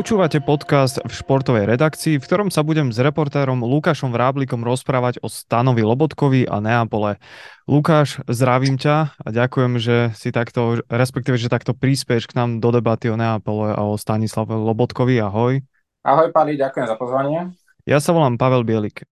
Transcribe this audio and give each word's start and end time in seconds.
Počúvate 0.00 0.40
podcast 0.40 0.96
v 1.04 1.12
športovej 1.12 1.76
redakcii, 1.76 2.16
v 2.16 2.24
ktorom 2.24 2.48
sa 2.48 2.64
budem 2.64 2.88
s 2.88 2.96
reportérom 2.96 3.60
Lukášom 3.60 4.08
Vráblikom 4.08 4.64
rozprávať 4.64 5.20
o 5.20 5.28
Stanovi 5.28 5.84
Lobotkovi 5.84 6.48
a 6.48 6.56
Neapole. 6.56 7.20
Lukáš, 7.68 8.16
zdravím 8.24 8.80
ťa 8.80 9.12
a 9.12 9.28
ďakujem, 9.28 9.76
že 9.76 10.08
si 10.16 10.32
takto, 10.32 10.80
respektíve, 10.88 11.36
že 11.36 11.52
takto 11.52 11.76
príspeš 11.76 12.32
k 12.32 12.32
nám 12.32 12.64
do 12.64 12.72
debaty 12.72 13.12
o 13.12 13.16
Neapole 13.20 13.76
a 13.76 13.84
o 13.84 14.00
Stanislave 14.00 14.56
Lobotkovi. 14.56 15.20
Ahoj. 15.20 15.60
Ahoj, 16.00 16.32
Pali, 16.32 16.56
ďakujem 16.56 16.88
za 16.88 16.96
pozvanie. 16.96 17.52
Ja 17.84 18.00
sa 18.00 18.16
volám 18.16 18.40
Pavel 18.40 18.64
Bielik. 18.64 19.04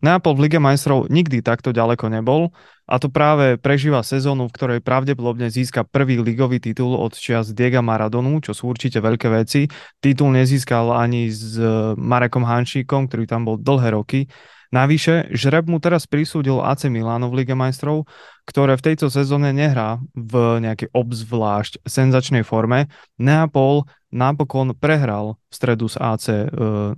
Neapol 0.00 0.32
v 0.36 0.48
Lige 0.48 0.56
majstrov 0.56 1.12
nikdy 1.12 1.44
takto 1.44 1.76
ďaleko 1.76 2.08
nebol 2.08 2.56
a 2.88 2.96
to 2.96 3.12
práve 3.12 3.60
prežíva 3.60 4.00
sezónu, 4.00 4.48
v 4.48 4.54
ktorej 4.56 4.80
pravdepodobne 4.80 5.52
získa 5.52 5.84
prvý 5.84 6.18
ligový 6.18 6.58
titul 6.58 6.96
od 6.96 7.12
čias 7.14 7.52
Diega 7.52 7.84
Maradonu, 7.84 8.40
čo 8.40 8.56
sú 8.56 8.72
určite 8.72 8.98
veľké 8.98 9.28
veci. 9.30 9.68
Titul 10.02 10.34
nezískal 10.34 10.90
ani 10.90 11.28
s 11.28 11.60
Marekom 12.00 12.42
Hanšíkom, 12.42 13.06
ktorý 13.06 13.24
tam 13.28 13.44
bol 13.44 13.60
dlhé 13.60 13.94
roky. 13.94 14.26
Navyše, 14.70 15.34
žreb 15.34 15.66
mu 15.66 15.82
teraz 15.82 16.06
prisúdil 16.06 16.62
AC 16.62 16.86
Milano 16.86 17.26
v 17.26 17.42
Lige 17.42 17.58
majstrov, 17.58 18.06
ktoré 18.46 18.78
v 18.78 18.86
tejto 18.90 19.10
sezóne 19.10 19.50
nehrá 19.50 19.98
v 20.14 20.62
nejakej 20.62 20.94
obzvlášť 20.94 21.82
senzačnej 21.82 22.46
forme. 22.46 22.86
Neapol 23.18 23.90
napokon 24.14 24.70
prehral 24.78 25.42
v 25.50 25.54
stredu 25.54 25.90
s 25.90 25.98
AC 25.98 26.46
0-1. 26.94 26.96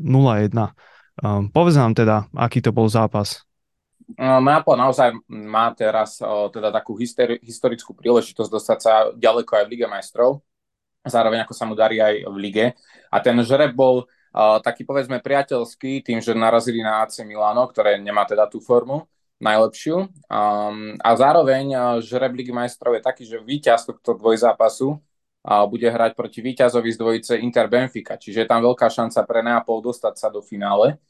Um, 1.21 1.53
povedz 1.53 1.77
nám 1.77 1.93
teda, 1.93 2.31
aký 2.33 2.65
to 2.65 2.73
bol 2.73 2.89
zápas. 2.89 3.45
Nápol 4.19 4.77
naozaj 4.77 5.15
má 5.31 5.73
teraz 5.73 6.21
o, 6.21 6.51
teda 6.53 6.69
takú 6.75 6.99
histori- 6.99 7.41
historickú 7.41 7.97
príležitosť 7.97 8.51
dostať 8.51 8.79
sa 8.83 8.93
ďaleko 9.15 9.51
aj 9.57 9.65
v 9.65 9.71
Lige 9.73 9.87
majstrov, 9.89 10.43
zároveň 11.07 11.47
ako 11.47 11.55
sa 11.55 11.65
mu 11.65 11.75
darí 11.79 12.03
aj 12.03 12.27
v 12.29 12.37
Lige. 12.37 12.67
A 13.09 13.17
ten 13.23 13.37
žreb 13.41 13.73
bol 13.73 14.05
o, 14.05 14.07
taký 14.61 14.85
povedzme 14.85 15.23
priateľský 15.23 16.05
tým, 16.05 16.19
že 16.21 16.37
narazili 16.37 16.83
na 16.85 17.07
AC 17.07 17.25
Milano, 17.25 17.65
ktoré 17.71 17.97
nemá 17.97 18.27
teda 18.29 18.49
tú 18.51 18.61
formu 18.61 19.07
najlepšiu. 19.43 19.97
Um, 20.31 20.95
a 21.01 21.11
zároveň 21.17 21.65
o, 21.73 21.81
žreb 22.05 22.37
Ligy 22.37 22.53
majstrov 22.53 22.99
je 22.99 23.03
taký, 23.03 23.23
že 23.25 23.41
víťaz 23.41 23.89
tohto 23.89 24.19
dvojzápasu 24.19 25.01
a 25.43 25.67
bude 25.67 25.91
hrať 25.91 26.15
proti 26.15 26.39
víťazovi 26.39 26.91
z 26.95 26.99
dvojice 27.03 27.33
Inter 27.43 27.67
Benfica, 27.67 28.15
čiže 28.15 28.47
je 28.47 28.49
tam 28.49 28.63
veľká 28.63 28.87
šanca 28.87 29.27
pre 29.27 29.43
Neapol 29.43 29.83
dostať 29.83 30.15
sa 30.15 30.31
do 30.31 30.39
finále. 30.39 31.03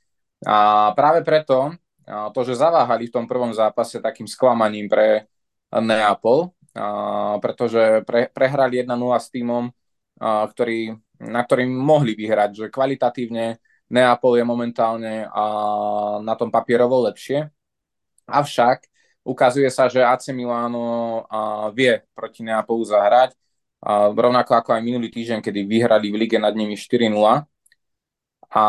A 0.49 0.91
práve 0.97 1.21
preto 1.21 1.77
to, 2.09 2.41
že 2.43 2.59
zaváhali 2.59 3.13
v 3.13 3.15
tom 3.15 3.29
prvom 3.29 3.53
zápase 3.53 4.01
takým 4.01 4.25
sklamaním 4.25 4.89
pre 4.89 5.29
Neapol, 5.69 6.51
pretože 7.45 8.01
pre, 8.09 8.33
prehrali 8.33 8.81
1-0 8.81 8.91
s 9.21 9.29
týmom, 9.29 9.69
ktorý, 10.23 10.97
na 11.21 11.45
ktorým 11.45 11.69
mohli 11.69 12.17
vyhrať, 12.17 12.51
že 12.57 12.73
kvalitatívne 12.73 13.61
Neapol 13.93 14.41
je 14.41 14.45
momentálne 14.49 15.29
na 16.25 16.35
tom 16.41 16.49
papierovo 16.49 17.05
lepšie. 17.05 17.53
Avšak 18.25 18.89
ukazuje 19.23 19.69
sa, 19.69 19.93
že 19.93 20.01
AC 20.01 20.33
Milano 20.33 21.21
vie 21.77 22.01
proti 22.17 22.41
Neapolu 22.41 22.89
zahrať 22.89 23.37
a 23.83 24.15
rovnako 24.15 24.53
ako 24.55 24.71
aj 24.79 24.83
minulý 24.87 25.11
týždeň, 25.11 25.43
kedy 25.43 25.67
vyhrali 25.67 26.15
v 26.15 26.23
lige 26.23 26.39
nad 26.39 26.55
nimi 26.55 26.79
4-0. 26.79 27.43
A 28.53 28.65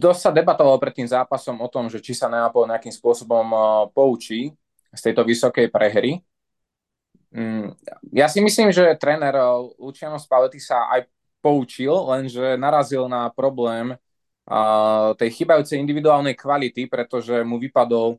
dosť 0.00 0.20
sa 0.20 0.30
debatovalo 0.34 0.80
pred 0.82 0.96
tým 0.96 1.06
zápasom 1.06 1.62
o 1.62 1.68
tom, 1.70 1.86
že 1.86 2.02
či 2.02 2.16
sa 2.16 2.26
Neapol 2.26 2.66
nejakým 2.66 2.90
spôsobom 2.90 3.46
poučí 3.94 4.50
z 4.90 5.00
tejto 5.00 5.22
vysokej 5.22 5.70
prehry. 5.70 6.18
Mm, 7.30 7.78
ja 8.10 8.26
si 8.26 8.42
myslím, 8.42 8.74
že 8.74 8.98
tréner 8.98 9.36
Luciano 9.78 10.18
Spalletti 10.18 10.58
sa 10.58 10.90
aj 10.90 11.06
poučil, 11.38 11.94
lenže 11.94 12.58
narazil 12.58 13.06
na 13.06 13.30
problém 13.30 13.94
tej 15.14 15.30
chybajúcej 15.30 15.78
individuálnej 15.78 16.34
kvality, 16.34 16.90
pretože 16.90 17.46
mu 17.46 17.62
vypadol 17.62 18.18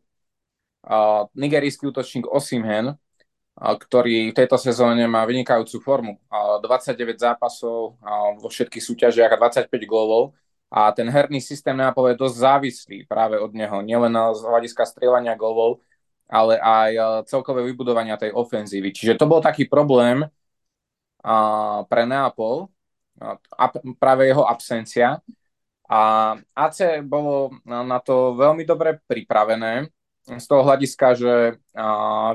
nigerijský 1.36 1.92
útočník 1.92 2.26
Osimhen, 2.32 2.96
ktorý 3.58 4.32
v 4.32 4.38
tejto 4.38 4.56
sezóne 4.56 5.04
má 5.06 5.28
vynikajúcu 5.28 5.78
formu. 5.84 6.14
29 6.32 7.20
zápasov 7.20 8.00
vo 8.40 8.48
všetkých 8.50 8.84
súťažiach 8.84 9.32
a 9.36 9.38
25 9.38 9.68
gólov. 9.86 10.32
A 10.72 10.88
ten 10.96 11.04
herný 11.12 11.44
systém 11.44 11.76
Neapol 11.76 12.16
je 12.16 12.22
dosť 12.24 12.36
závislý 12.48 12.98
práve 13.04 13.36
od 13.36 13.52
neho. 13.52 13.84
Nielen 13.84 14.16
z 14.16 14.42
hľadiska 14.48 14.88
strieľania 14.88 15.36
gólov, 15.36 15.84
ale 16.32 16.56
aj 16.64 17.24
celkové 17.28 17.68
vybudovania 17.68 18.16
tej 18.16 18.32
ofenzívy. 18.32 18.96
Čiže 18.96 19.20
to 19.20 19.28
bol 19.28 19.44
taký 19.44 19.68
problém 19.68 20.24
pre 21.92 22.04
Neapol, 22.08 22.72
práve 24.00 24.32
jeho 24.32 24.48
absencia. 24.48 25.20
A 25.92 26.34
AC 26.56 27.04
bolo 27.04 27.52
na 27.68 28.00
to 28.00 28.32
veľmi 28.40 28.64
dobre 28.64 28.96
pripravené 29.04 29.92
z 30.38 30.46
toho 30.48 30.64
hľadiska, 30.64 31.08
že 31.20 31.34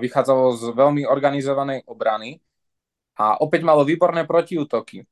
vychádzalo 0.01 0.45
z 0.53 0.63
veľmi 0.77 1.03
organizovanej 1.09 1.89
obrany 1.89 2.45
a 3.17 3.41
opäť 3.41 3.65
malo 3.65 3.87
výborné 3.89 4.29
protiútoky, 4.29 5.09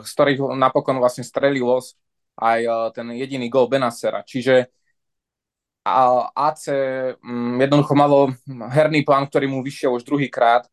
z 0.00 0.10
ktorých 0.16 0.40
napokon 0.56 0.96
vlastne 0.96 1.26
strelilo 1.26 1.82
aj 2.40 2.92
ten 2.96 3.12
jediný 3.12 3.52
gol 3.52 3.68
Benasera. 3.68 4.24
Čiže 4.24 4.72
AC 6.34 6.62
mm, 7.22 7.62
jednoducho 7.62 7.94
malo 7.94 8.32
herný 8.74 9.06
plán, 9.06 9.28
ktorý 9.30 9.46
mu 9.46 9.62
vyšiel 9.62 9.94
už 9.94 10.02
druhýkrát 10.02 10.66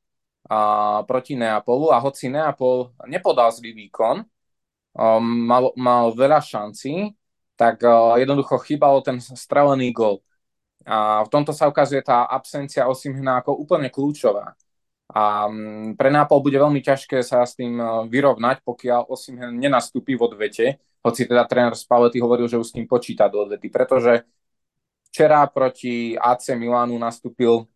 proti 1.07 1.39
Neapolu 1.39 1.93
a 1.93 2.01
hoci 2.03 2.27
Neapol 2.27 2.91
nepodal 3.07 3.47
zlý 3.55 3.71
výkon, 3.71 4.27
mal, 5.23 5.71
mal 5.79 6.11
veľa 6.11 6.43
šancí, 6.43 7.15
tak 7.55 7.79
jednoducho 8.19 8.59
chýbalo 8.65 8.99
ten 8.99 9.21
strelený 9.21 9.93
gol. 9.95 10.19
A 10.83 11.23
v 11.23 11.29
tomto 11.31 11.55
sa 11.55 11.71
ukazuje 11.71 12.03
tá 12.03 12.27
absencia 12.27 12.87
Osimhena 12.91 13.39
ako 13.39 13.55
úplne 13.55 13.87
kľúčová. 13.87 14.55
A 15.13 15.45
mm, 15.47 15.93
pre 15.99 16.09
Nápol 16.09 16.41
bude 16.41 16.57
veľmi 16.57 16.81
ťažké 16.81 17.21
sa 17.21 17.45
s 17.45 17.53
tým 17.53 17.77
e, 17.77 17.85
vyrovnať, 18.09 18.65
pokiaľ 18.65 19.13
Osimhen 19.13 19.59
nenastúpi 19.61 20.17
v 20.17 20.25
odvete, 20.25 20.65
hoci 21.05 21.29
teda 21.29 21.45
tréner 21.45 21.77
Spalletti 21.77 22.17
hovoril, 22.17 22.49
že 22.49 22.57
už 22.57 22.71
s 22.71 22.75
tým 22.75 22.89
počíta 22.89 23.29
do 23.29 23.45
odvety, 23.45 23.69
pretože 23.69 24.25
včera 25.11 25.45
proti 25.51 26.17
AC 26.17 26.57
Milánu 26.57 26.97
nastúpil 26.97 27.69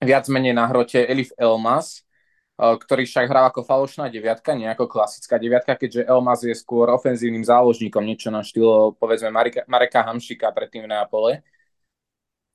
viac 0.00 0.24
menej 0.32 0.56
na 0.56 0.64
hrote 0.70 1.04
Elif 1.04 1.36
Elmas, 1.36 2.00
e, 2.00 2.72
ktorý 2.80 3.04
však 3.04 3.28
hral 3.28 3.44
ako 3.52 3.60
falošná 3.60 4.08
deviatka, 4.08 4.56
nie 4.56 4.64
ako 4.70 4.88
klasická 4.88 5.36
deviatka, 5.36 5.76
keďže 5.76 6.08
Elmas 6.08 6.40
je 6.46 6.56
skôr 6.56 6.88
ofenzívnym 6.88 7.44
záložníkom, 7.44 8.00
niečo 8.00 8.32
na 8.32 8.40
štýl, 8.40 8.96
povedzme, 8.96 9.28
Mareka, 9.28 9.68
Mareka 9.68 10.00
Hamšika 10.00 10.48
predtým 10.56 10.88
v 10.88 10.96
Neapole. 10.96 11.44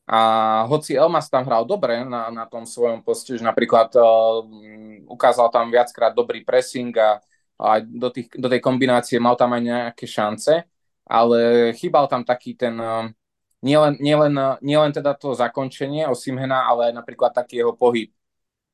A 0.05 0.19
hoci 0.69 0.93
Elmas 0.93 1.25
tam 1.33 1.49
hral 1.49 1.65
dobre 1.65 2.05
na, 2.05 2.29
na 2.29 2.45
tom 2.45 2.61
svojom 2.61 3.01
poste, 3.01 3.33
že 3.33 3.41
napríklad 3.41 3.89
uh, 3.97 4.45
ukázal 5.09 5.49
tam 5.49 5.73
viackrát 5.73 6.13
dobrý 6.13 6.45
pressing 6.45 6.93
a 6.93 7.17
aj 7.57 7.89
do, 7.89 8.09
tých, 8.13 8.29
do 8.37 8.45
tej 8.45 8.61
kombinácie 8.61 9.17
mal 9.17 9.33
tam 9.33 9.57
aj 9.57 9.61
nejaké 9.65 10.05
šance, 10.05 10.61
ale 11.09 11.71
chýbal 11.73 12.05
tam 12.05 12.21
taký 12.21 12.53
ten, 12.53 12.77
uh, 12.77 13.09
nielen, 13.65 13.97
nielen, 13.97 14.37
nielen 14.61 14.93
teda 14.93 15.17
to 15.17 15.33
zakončenie 15.33 16.05
Simhena, 16.13 16.69
ale 16.69 16.93
aj 16.93 17.01
napríklad 17.01 17.33
taký 17.33 17.65
jeho 17.65 17.73
pohyb 17.73 18.13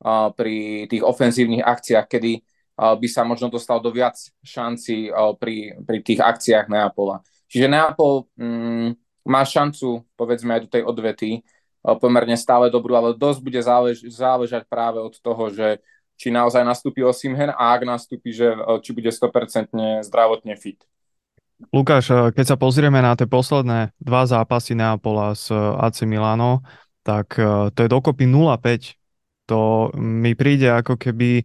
uh, 0.04 0.28
pri 0.36 0.84
tých 0.84 1.00
ofenzívnych 1.00 1.64
akciách, 1.64 2.06
kedy 2.12 2.44
uh, 2.76 2.92
by 2.92 3.08
sa 3.08 3.24
možno 3.24 3.48
dostal 3.48 3.80
do 3.80 3.88
viac 3.88 4.20
šancí 4.44 5.08
uh, 5.08 5.32
pri, 5.32 5.80
pri 5.80 5.98
tých 6.04 6.20
akciách 6.20 6.68
Neapola. 6.68 7.24
Čiže 7.48 7.72
Neapol 7.72 8.28
um, 8.36 8.92
má 9.22 9.46
šancu, 9.46 10.02
povedzme 10.18 10.58
aj 10.58 10.60
do 10.66 10.68
tej 10.70 10.82
odvety, 10.84 11.30
eh, 11.40 11.96
pomerne 11.98 12.34
stále 12.34 12.68
dobrú, 12.68 12.94
ale 12.98 13.14
dosť 13.14 13.40
bude 13.42 13.60
zálež, 13.62 14.02
záležať 14.06 14.66
práve 14.66 14.98
od 14.98 15.14
toho, 15.18 15.50
že 15.50 15.82
či 16.18 16.30
naozaj 16.30 16.62
nastúpi 16.62 17.02
Osimhen 17.02 17.50
a 17.50 17.74
ak 17.74 17.82
nastúpi, 17.86 18.34
že 18.34 18.52
eh, 18.52 18.78
či 18.82 18.90
bude 18.94 19.10
100% 19.10 20.02
zdravotne 20.06 20.54
fit. 20.58 20.82
Lukáš, 21.70 22.10
eh, 22.10 22.34
keď 22.34 22.44
sa 22.54 22.56
pozrieme 22.58 22.98
na 22.98 23.14
tie 23.14 23.30
posledné 23.30 23.94
dva 24.02 24.26
zápasy 24.26 24.74
Neapola 24.74 25.34
s 25.38 25.50
AC 25.54 26.02
Milano, 26.06 26.62
tak 27.02 27.34
to 27.74 27.78
je 27.82 27.90
dokopy 27.90 28.30
0-5. 28.30 28.94
To 29.50 29.90
mi 29.98 30.38
príde 30.38 30.70
ako 30.70 30.94
keby 30.94 31.42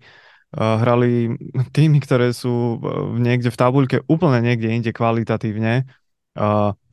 hrali 0.53 1.33
týmy, 1.75 1.97
ktoré 1.97 2.29
sú 2.29 2.77
niekde 3.17 3.49
v 3.49 3.57
tabuľke 3.57 3.97
úplne 4.05 4.45
niekde 4.45 4.69
inde 4.69 4.93
kvalitatívne 4.93 5.89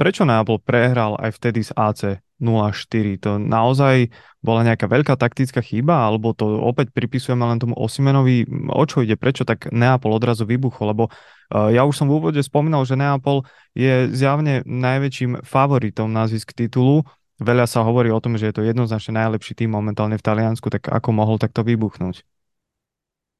prečo 0.00 0.24
Neapol 0.24 0.56
prehral 0.64 1.20
aj 1.20 1.36
vtedy 1.36 1.60
z 1.60 1.70
AC 1.76 2.24
0-4? 2.40 3.20
To 3.24 3.30
naozaj 3.36 4.08
bola 4.40 4.64
nejaká 4.64 4.88
veľká 4.88 5.14
taktická 5.20 5.60
chyba, 5.60 6.08
alebo 6.08 6.32
to 6.32 6.48
opäť 6.64 6.92
pripisujeme 6.96 7.44
len 7.44 7.60
tomu 7.60 7.76
Osimenovi? 7.76 8.48
O 8.72 8.84
čo 8.88 9.04
ide? 9.04 9.20
Prečo 9.20 9.44
tak 9.44 9.68
Neapol 9.68 10.16
odrazu 10.16 10.48
vybuchol? 10.48 10.96
Lebo 10.96 11.04
uh, 11.08 11.68
ja 11.68 11.84
už 11.84 11.94
som 11.94 12.08
v 12.08 12.16
úvode 12.16 12.40
spomínal, 12.40 12.88
že 12.88 12.96
Neapol 12.96 13.44
je 13.76 14.08
zjavne 14.12 14.64
najväčším 14.64 15.44
favoritom 15.44 16.08
na 16.08 16.24
zisk 16.24 16.56
titulu. 16.56 17.04
Veľa 17.42 17.66
sa 17.66 17.82
hovorí 17.82 18.14
o 18.14 18.22
tom, 18.22 18.38
že 18.38 18.48
je 18.48 18.54
to 18.54 18.62
jednoznačne 18.62 19.18
najlepší 19.18 19.58
tým 19.58 19.74
momentálne 19.74 20.14
v 20.14 20.24
Taliansku, 20.24 20.70
tak 20.70 20.86
ako 20.86 21.10
mohol 21.10 21.36
takto 21.36 21.66
vybuchnúť? 21.66 22.22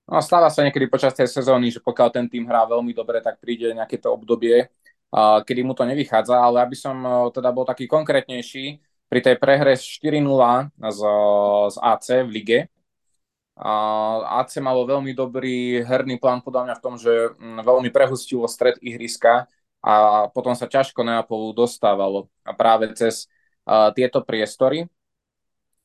No, 0.05 0.21
stáva 0.21 0.53
sa 0.53 0.61
niekedy 0.61 0.85
počas 0.91 1.17
tej 1.17 1.33
sezóny, 1.33 1.73
že 1.73 1.81
pokiaľ 1.81 2.09
ten 2.13 2.27
tým 2.29 2.45
hrá 2.45 2.69
veľmi 2.69 2.93
dobre, 2.93 3.25
tak 3.25 3.41
príde 3.41 3.73
nejaké 3.73 3.97
to 3.97 4.13
obdobie, 4.13 4.69
kedy 5.47 5.63
mu 5.63 5.79
to 5.79 5.87
nevychádza, 5.87 6.35
ale 6.35 6.67
aby 6.67 6.75
som 6.75 6.97
teda 7.31 7.55
bol 7.55 7.63
taký 7.63 7.87
konkrétnejší, 7.87 8.83
pri 9.07 9.21
tej 9.23 9.37
prehre 9.39 9.79
4-0 9.79 10.75
z, 10.75 11.01
z 11.71 11.77
AC 11.79 12.07
v 12.27 12.31
lige, 12.35 12.59
AC 13.55 14.59
malo 14.59 14.83
veľmi 14.83 15.15
dobrý 15.15 15.87
herný 15.87 16.19
plán 16.19 16.43
podľa 16.43 16.63
mňa 16.67 16.75
v 16.75 16.83
tom, 16.83 16.95
že 16.99 17.31
mm, 17.39 17.63
veľmi 17.63 17.91
prehustilo 17.95 18.51
stred 18.51 18.75
ihriska 18.83 19.47
a 19.79 20.27
potom 20.35 20.59
sa 20.59 20.67
ťažko 20.67 21.07
Neapolu 21.07 21.55
dostávalo 21.55 22.27
a 22.43 22.51
práve 22.57 22.91
cez 22.99 23.31
uh, 23.69 23.95
tieto 23.95 24.27
priestory. 24.27 24.91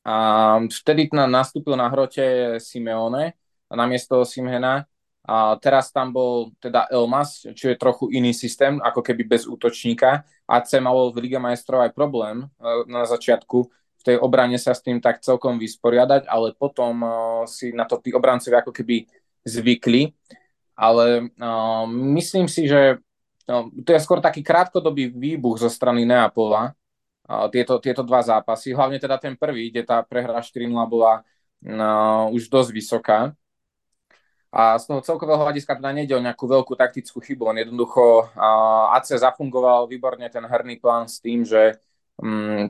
A 0.02 0.58
vtedy 0.66 1.12
nastúpil 1.14 1.78
na 1.78 1.86
hrote 1.92 2.58
Simeone 2.58 3.38
namiesto 3.70 4.26
Simhena 4.26 4.90
a 5.26 5.60
teraz 5.60 5.92
tam 5.92 6.16
bol 6.16 6.56
teda 6.64 6.88
Elmas, 6.90 7.44
čo 7.54 7.70
je 7.70 7.78
trochu 7.78 8.10
iný 8.16 8.34
systém, 8.34 8.80
ako 8.80 9.04
keby 9.04 9.24
bez 9.28 9.46
útočníka. 9.46 10.24
AC 10.50 10.80
malo 10.82 11.12
v 11.14 11.28
Liga 11.28 11.38
majstrov 11.38 11.86
aj 11.86 11.92
problém 11.94 12.48
uh, 12.48 12.84
na 12.88 13.06
začiatku 13.06 13.70
v 14.00 14.04
tej 14.08 14.18
obrane 14.24 14.56
sa 14.56 14.72
s 14.72 14.80
tým 14.80 15.04
tak 15.04 15.20
celkom 15.20 15.60
vysporiadať, 15.60 16.24
ale 16.32 16.56
potom 16.56 17.04
uh, 17.04 17.12
si 17.44 17.76
na 17.76 17.84
to 17.84 18.00
tí 18.00 18.16
obrancovia 18.16 18.64
ako 18.64 18.72
keby 18.72 19.04
zvykli. 19.44 20.16
Ale 20.80 21.28
uh, 21.36 21.84
myslím 22.16 22.48
si, 22.48 22.72
že 22.72 23.04
to 23.84 23.90
je 23.90 24.04
skôr 24.06 24.22
taký 24.22 24.46
krátkodobý 24.46 25.10
výbuch 25.10 25.58
zo 25.58 25.74
strany 25.74 26.06
Neapola, 26.06 26.78
tieto, 27.50 27.82
tieto 27.82 28.06
dva 28.06 28.22
zápasy. 28.22 28.78
Hlavne 28.78 29.02
teda 29.02 29.18
ten 29.18 29.34
prvý, 29.34 29.74
kde 29.74 29.90
tá 29.90 30.06
prehra 30.06 30.38
4-0 30.38 30.70
bola 30.86 31.22
uh, 31.22 32.30
už 32.30 32.46
dosť 32.46 32.70
vysoká. 32.70 33.20
A 34.50 34.82
z 34.82 34.90
toho 34.90 35.02
celkového 35.06 35.46
hľadiska 35.46 35.78
teda 35.78 35.94
nejde 35.94 36.18
o 36.18 36.26
nejakú 36.26 36.50
veľkú 36.50 36.74
taktickú 36.74 37.22
chybu. 37.22 37.54
On 37.54 37.58
jednoducho 37.58 38.34
uh, 38.34 38.98
AC 38.98 39.14
zafungoval 39.14 39.86
výborne 39.86 40.26
ten 40.34 40.42
herný 40.42 40.82
plán 40.82 41.06
s 41.06 41.22
tým, 41.22 41.46
že 41.46 41.78
um, 42.18 42.66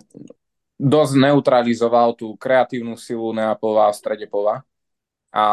dosť 0.76 1.14
neutralizoval 1.16 2.20
tú 2.20 2.36
kreatívnu 2.36 3.00
silu 3.00 3.32
Neapola 3.32 3.92
v 3.92 4.00
strede 4.00 4.28
pola. 4.28 4.60
A 5.30 5.44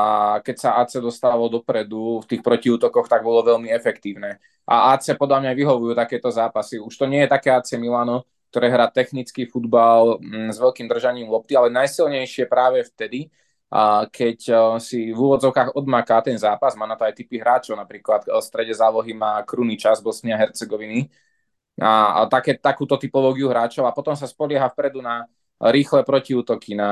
keď 0.41 0.57
sa 0.57 0.71
AC 0.81 0.99
dostalo 0.99 1.47
dopredu 1.47 2.25
v 2.25 2.27
tých 2.27 2.43
protiútokoch, 2.43 3.07
tak 3.07 3.23
bolo 3.23 3.45
veľmi 3.45 3.69
efektívne. 3.71 4.41
A 4.67 4.97
AC 4.97 5.15
podľa 5.15 5.47
mňa 5.47 5.53
vyhovujú 5.53 5.93
takéto 5.95 6.33
zápasy. 6.33 6.83
Už 6.83 6.97
to 6.97 7.07
nie 7.07 7.23
je 7.23 7.31
také 7.31 7.55
AC 7.55 7.77
Milano, 7.79 8.27
ktoré 8.51 8.73
hrá 8.73 8.89
technický 8.89 9.45
futbal 9.45 10.17
mm, 10.19 10.51
s 10.51 10.59
veľkým 10.59 10.89
držaním 10.89 11.29
lopty, 11.29 11.55
ale 11.55 11.69
najsilnejšie 11.71 12.49
práve 12.49 12.83
vtedy, 12.89 13.29
a 13.67 14.07
keď 14.07 14.39
e, 14.47 14.55
si 14.79 15.11
v 15.11 15.19
úvodzovkách 15.19 15.75
odmaká 15.75 16.23
ten 16.23 16.39
zápas, 16.39 16.79
má 16.79 16.87
na 16.87 16.95
to 16.95 17.03
aj 17.03 17.19
typy 17.19 17.43
hráčov, 17.43 17.75
napríklad 17.75 18.27
v 18.27 18.39
strede 18.39 18.71
zálohy 18.71 19.11
má 19.11 19.43
Kruniča 19.43 19.95
z 19.99 20.01
Bosny 20.07 20.31
a 20.31 20.39
Hercegoviny, 20.39 21.11
a, 21.81 22.25
a 22.25 22.31
také, 22.31 22.57
takúto 22.57 22.97
typológiu 22.97 23.53
hráčov. 23.53 23.85
A 23.85 23.93
potom 23.93 24.17
sa 24.17 24.25
spolieha 24.25 24.71
vpredu 24.73 25.05
na 25.05 25.29
rýchle 25.61 26.05
protiútoky, 26.05 26.77
na 26.77 26.91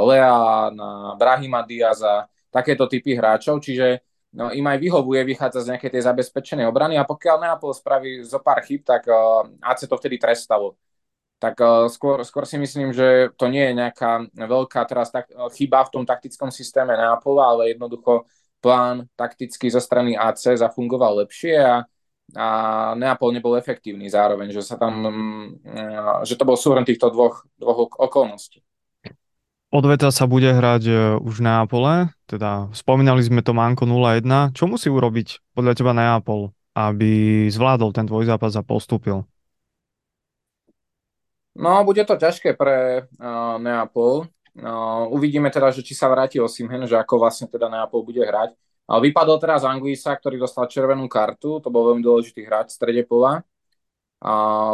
Lea, 0.00 0.68
na 0.72 1.16
Brahima 1.16 1.64
Diaza, 1.64 2.28
takéto 2.52 2.88
typy 2.88 3.16
hráčov, 3.16 3.60
čiže 3.62 4.02
no, 4.34 4.50
im 4.52 4.66
aj 4.66 4.78
vyhovuje 4.80 5.22
vychádzať 5.24 5.62
z 5.62 5.70
nejakej 5.76 5.90
tej 5.94 6.02
zabezpečenej 6.04 6.66
obrany. 6.66 6.98
A 6.98 7.08
pokiaľ 7.08 7.36
Neapol 7.40 7.72
spraví 7.72 8.24
zo 8.24 8.40
pár 8.42 8.60
chyb, 8.64 8.82
tak 8.84 9.06
uh, 9.08 9.46
AC 9.62 9.86
to 9.86 9.96
vtedy 9.96 10.18
trestalo. 10.18 10.76
Tak 11.40 11.56
uh, 11.56 11.88
skôr, 11.88 12.20
skôr 12.28 12.44
si 12.44 12.60
myslím, 12.60 12.92
že 12.92 13.32
to 13.40 13.48
nie 13.48 13.72
je 13.72 13.74
nejaká 13.80 14.28
veľká 14.36 14.84
teraz 14.84 15.08
tak, 15.08 15.32
uh, 15.32 15.48
chyba 15.48 15.88
v 15.88 15.92
tom 15.96 16.04
taktickom 16.04 16.52
systéme 16.52 16.92
Neapola, 16.92 17.56
ale 17.56 17.72
jednoducho 17.72 18.28
plán 18.60 19.08
takticky 19.16 19.72
zo 19.72 19.80
strany 19.80 20.20
AC 20.20 20.52
zafungoval 20.60 21.24
lepšie 21.24 21.56
a 21.56 21.88
a 22.36 22.46
Neapol 22.94 23.34
nebol 23.34 23.58
efektívny 23.58 24.06
zároveň, 24.06 24.54
že 24.54 24.62
sa 24.62 24.78
tam, 24.78 25.02
mm, 25.02 26.26
že 26.26 26.38
to 26.38 26.46
bol 26.46 26.54
súhrn 26.54 26.86
týchto 26.86 27.10
dvoch, 27.10 27.42
dvoch 27.58 27.90
okolností. 27.98 28.62
Odveta 29.70 30.10
sa 30.10 30.26
bude 30.26 30.50
hrať 30.50 30.82
už 31.22 31.34
v 31.38 31.44
Neapole, 31.46 31.94
teda 32.26 32.74
spomínali 32.74 33.22
sme 33.22 33.38
to 33.38 33.54
Manko 33.54 33.86
0-1. 33.86 34.50
Čo 34.50 34.66
musí 34.66 34.90
urobiť 34.90 35.54
podľa 35.54 35.78
teba 35.78 35.94
Neapol, 35.94 36.50
aby 36.74 37.46
zvládol 37.46 37.94
ten 37.94 38.06
zápas 38.26 38.58
a 38.58 38.66
postúpil? 38.66 39.29
No, 41.56 41.82
bude 41.82 42.06
to 42.06 42.14
ťažké 42.14 42.54
pre 42.54 43.06
uh, 43.06 43.56
Neapol. 43.58 44.30
Uh, 44.54 45.06
uvidíme 45.10 45.50
teda, 45.50 45.70
že 45.70 45.82
či 45.82 45.94
sa 45.94 46.10
vráti 46.10 46.38
Osimhen, 46.42 46.86
že 46.86 46.98
ako 46.98 47.22
vlastne 47.22 47.50
teda 47.50 47.70
Neapol 47.70 48.02
bude 48.06 48.22
hrať. 48.22 48.54
Vypadol 48.90 49.38
teraz 49.38 49.62
Anguisa, 49.62 50.10
ktorý 50.18 50.42
dostal 50.42 50.66
červenú 50.66 51.06
kartu, 51.06 51.62
to 51.62 51.70
bol 51.70 51.94
veľmi 51.94 52.02
dôležitý 52.02 52.42
hráč 52.42 52.74
v 52.74 52.78
strede 52.82 53.02
pola, 53.06 53.46
a 54.18 54.32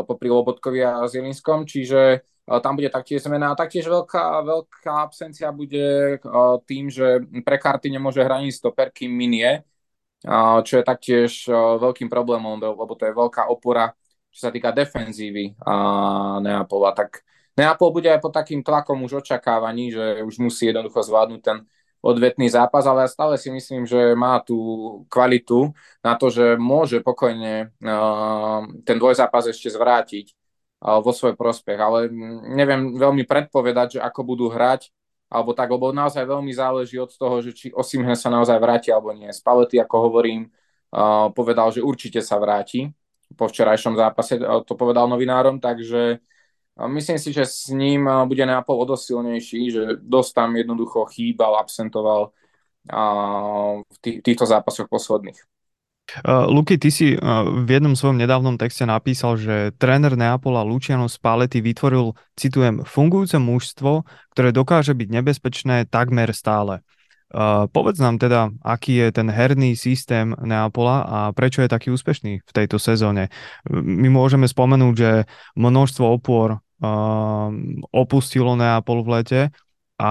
popri 0.08 0.32
Lobotkovi 0.32 0.81
a 0.81 1.05
Zielinskom, 1.05 1.69
čiže 1.69 2.25
tam 2.64 2.81
bude 2.81 2.88
taktiež 2.88 3.28
zmena. 3.28 3.52
A 3.52 3.61
taktiež 3.61 3.84
veľká, 3.84 4.40
veľká 4.40 5.05
absencia 5.05 5.52
bude 5.52 6.17
tým, 6.64 6.88
že 6.88 7.28
pre 7.44 7.61
karty 7.61 7.93
nemôže 7.93 8.25
hraniť 8.25 8.56
stoper, 8.56 8.88
kým 8.88 9.12
minie, 9.12 9.69
čo 10.64 10.73
je 10.81 10.84
taktiež 10.87 11.44
veľkým 11.52 12.08
problémom, 12.08 12.56
lebo 12.56 12.96
to 12.96 13.05
je 13.05 13.12
veľká 13.12 13.52
opora, 13.52 13.93
čo 14.36 14.40
sa 14.44 14.52
týka 14.52 14.68
defenzívy 14.76 15.56
Neapola. 16.44 16.92
Tak 16.92 17.24
Neapol 17.56 17.88
bude 17.88 18.12
aj 18.12 18.20
pod 18.20 18.36
takým 18.36 18.60
tlakom 18.60 19.00
už 19.08 19.24
očakávaní, 19.24 19.88
že 19.88 20.20
už 20.20 20.44
musí 20.44 20.68
jednoducho 20.68 21.00
zvládnuť 21.00 21.40
ten 21.40 21.64
odvetný 22.04 22.52
zápas, 22.52 22.84
ale 22.84 23.08
ja 23.08 23.10
stále 23.10 23.40
si 23.40 23.48
myslím, 23.48 23.88
že 23.88 24.12
má 24.12 24.38
tú 24.44 24.54
kvalitu 25.08 25.72
na 26.04 26.14
to, 26.20 26.28
že 26.28 26.60
môže 26.60 27.00
pokojne 27.00 27.72
ten 28.84 28.96
dvojzápas 29.00 29.48
ešte 29.48 29.72
zvrátiť 29.72 30.36
vo 30.84 31.10
svoj 31.16 31.32
prospech, 31.34 31.80
ale 31.80 32.12
neviem 32.52 32.94
veľmi 32.94 33.24
predpovedať, 33.24 33.96
že 33.96 34.00
ako 34.04 34.20
budú 34.22 34.52
hrať, 34.52 34.92
alebo 35.32 35.56
tak, 35.56 35.72
lebo 35.72 35.90
naozaj 35.90 36.28
veľmi 36.28 36.52
záleží 36.52 37.00
od 37.00 37.10
toho, 37.10 37.40
že 37.40 37.56
či 37.56 37.66
Osimhen 37.72 38.14
sa 38.14 38.28
naozaj 38.28 38.60
vráti 38.60 38.92
alebo 38.92 39.10
nie. 39.16 39.32
Spalety, 39.32 39.80
ako 39.80 39.96
hovorím, 40.12 40.52
povedal, 41.32 41.72
že 41.74 41.82
určite 41.82 42.22
sa 42.22 42.38
vráti 42.38 42.92
po 43.36 43.46
včerajšom 43.46 43.94
zápase, 43.94 44.40
to 44.40 44.72
povedal 44.74 45.06
novinárom, 45.06 45.60
takže 45.60 46.18
Myslím 46.76 47.16
si, 47.16 47.32
že 47.32 47.48
s 47.48 47.72
ním 47.72 48.04
bude 48.28 48.44
Neapol 48.44 48.76
o 48.76 48.84
dosť 48.84 49.04
silnejší, 49.08 49.60
že 49.72 49.82
dosť 49.96 50.30
tam 50.37 50.61
jednoducho 50.61 51.08
chýbal, 51.08 51.56
absentoval 51.56 52.37
v 53.88 53.96
tých, 54.04 54.20
týchto 54.20 54.44
zápasoch 54.44 54.84
posledných. 54.84 55.40
Luky, 56.28 56.76
ty 56.76 56.92
si 56.92 57.16
v 57.16 57.66
jednom 57.66 57.96
svojom 57.96 58.20
nedávnom 58.20 58.61
texte 58.61 58.84
napísal, 58.84 59.40
že 59.40 59.72
tréner 59.80 60.20
Neapola 60.20 60.62
Luciano 60.68 61.08
Spalletti 61.08 61.64
vytvoril, 61.64 62.12
citujem, 62.37 62.84
fungujúce 62.84 63.40
mužstvo, 63.40 64.04
ktoré 64.37 64.52
dokáže 64.52 64.92
byť 64.92 65.08
nebezpečné 65.08 65.88
takmer 65.88 66.30
stále. 66.37 66.84
Povedz 67.69 68.00
nám 68.00 68.16
teda, 68.16 68.49
aký 68.64 68.97
je 68.97 69.09
ten 69.12 69.28
herný 69.28 69.76
systém 69.76 70.33
Neapola 70.40 71.05
a 71.05 71.19
prečo 71.37 71.61
je 71.61 71.69
taký 71.69 71.93
úspešný 71.93 72.40
v 72.40 72.52
tejto 72.57 72.81
sezóne. 72.81 73.28
My 73.69 74.09
môžeme 74.09 74.49
spomenúť, 74.49 74.95
že 74.97 75.11
množstvo 75.52 76.05
opor 76.16 76.64
Ehm, 76.76 77.81
opustilo 77.88 78.52
Neapol 78.52 79.00
v 79.00 79.09
lete 79.09 79.40
a 79.96 80.10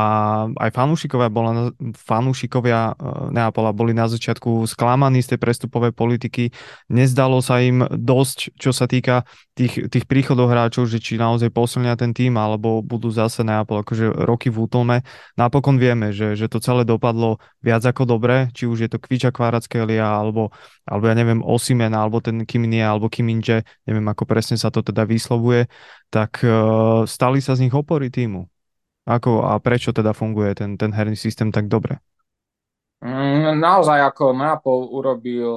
aj 0.50 0.74
fanúšikovia, 0.74 1.30
bola, 1.30 1.70
fanúšikovia 1.94 2.98
e, 2.98 3.30
Neapola 3.30 3.70
boli 3.70 3.94
na 3.94 4.10
začiatku 4.10 4.66
sklamaní 4.66 5.22
z 5.22 5.38
tej 5.38 5.40
prestupovej 5.46 5.94
politiky. 5.94 6.50
Nezdalo 6.90 7.38
sa 7.46 7.62
im 7.62 7.86
dosť, 7.94 8.58
čo 8.58 8.74
sa 8.74 8.90
týka 8.90 9.30
tých, 9.54 9.86
tých 9.94 10.10
príchodov 10.10 10.50
hráčov, 10.50 10.90
že 10.90 10.98
či 10.98 11.22
naozaj 11.22 11.54
posilnia 11.54 11.94
ten 11.94 12.18
tým, 12.18 12.34
alebo 12.34 12.82
budú 12.82 13.14
zase 13.14 13.46
Neapol 13.46 13.86
akože 13.86 14.10
roky 14.26 14.50
v 14.50 14.66
útlme. 14.66 14.98
Napokon 15.38 15.78
vieme, 15.78 16.10
že, 16.10 16.34
že 16.34 16.50
to 16.50 16.58
celé 16.58 16.82
dopadlo 16.82 17.38
viac 17.62 17.86
ako 17.86 18.10
dobre, 18.10 18.50
či 18.58 18.66
už 18.66 18.78
je 18.82 18.90
to 18.90 18.98
Kviča 18.98 19.30
Kvarackelia, 19.30 20.02
alebo, 20.02 20.50
alebo 20.90 21.06
ja 21.06 21.14
neviem, 21.14 21.46
Osimena, 21.46 22.02
alebo 22.02 22.26
ten 22.26 22.42
Kiminie, 22.42 22.82
alebo 22.82 23.06
Kiminže, 23.06 23.62
neviem 23.86 24.06
ako 24.10 24.26
presne 24.26 24.58
sa 24.58 24.74
to 24.74 24.82
teda 24.82 25.06
vyslovuje, 25.06 25.70
tak 26.10 26.42
uh, 26.42 27.06
stali 27.06 27.38
sa 27.38 27.54
z 27.54 27.70
nich 27.70 27.76
opory 27.78 28.10
týmu. 28.10 28.55
Ako 29.06 29.46
a 29.46 29.62
prečo 29.62 29.94
teda 29.94 30.18
funguje 30.18 30.58
ten, 30.58 30.74
ten 30.82 30.90
herný 30.90 31.14
systém 31.14 31.54
tak 31.54 31.70
dobre? 31.70 32.02
Mm, 33.06 33.62
naozaj 33.62 34.02
ako 34.02 34.34
Neapol 34.34 34.90
urobil, 34.90 35.52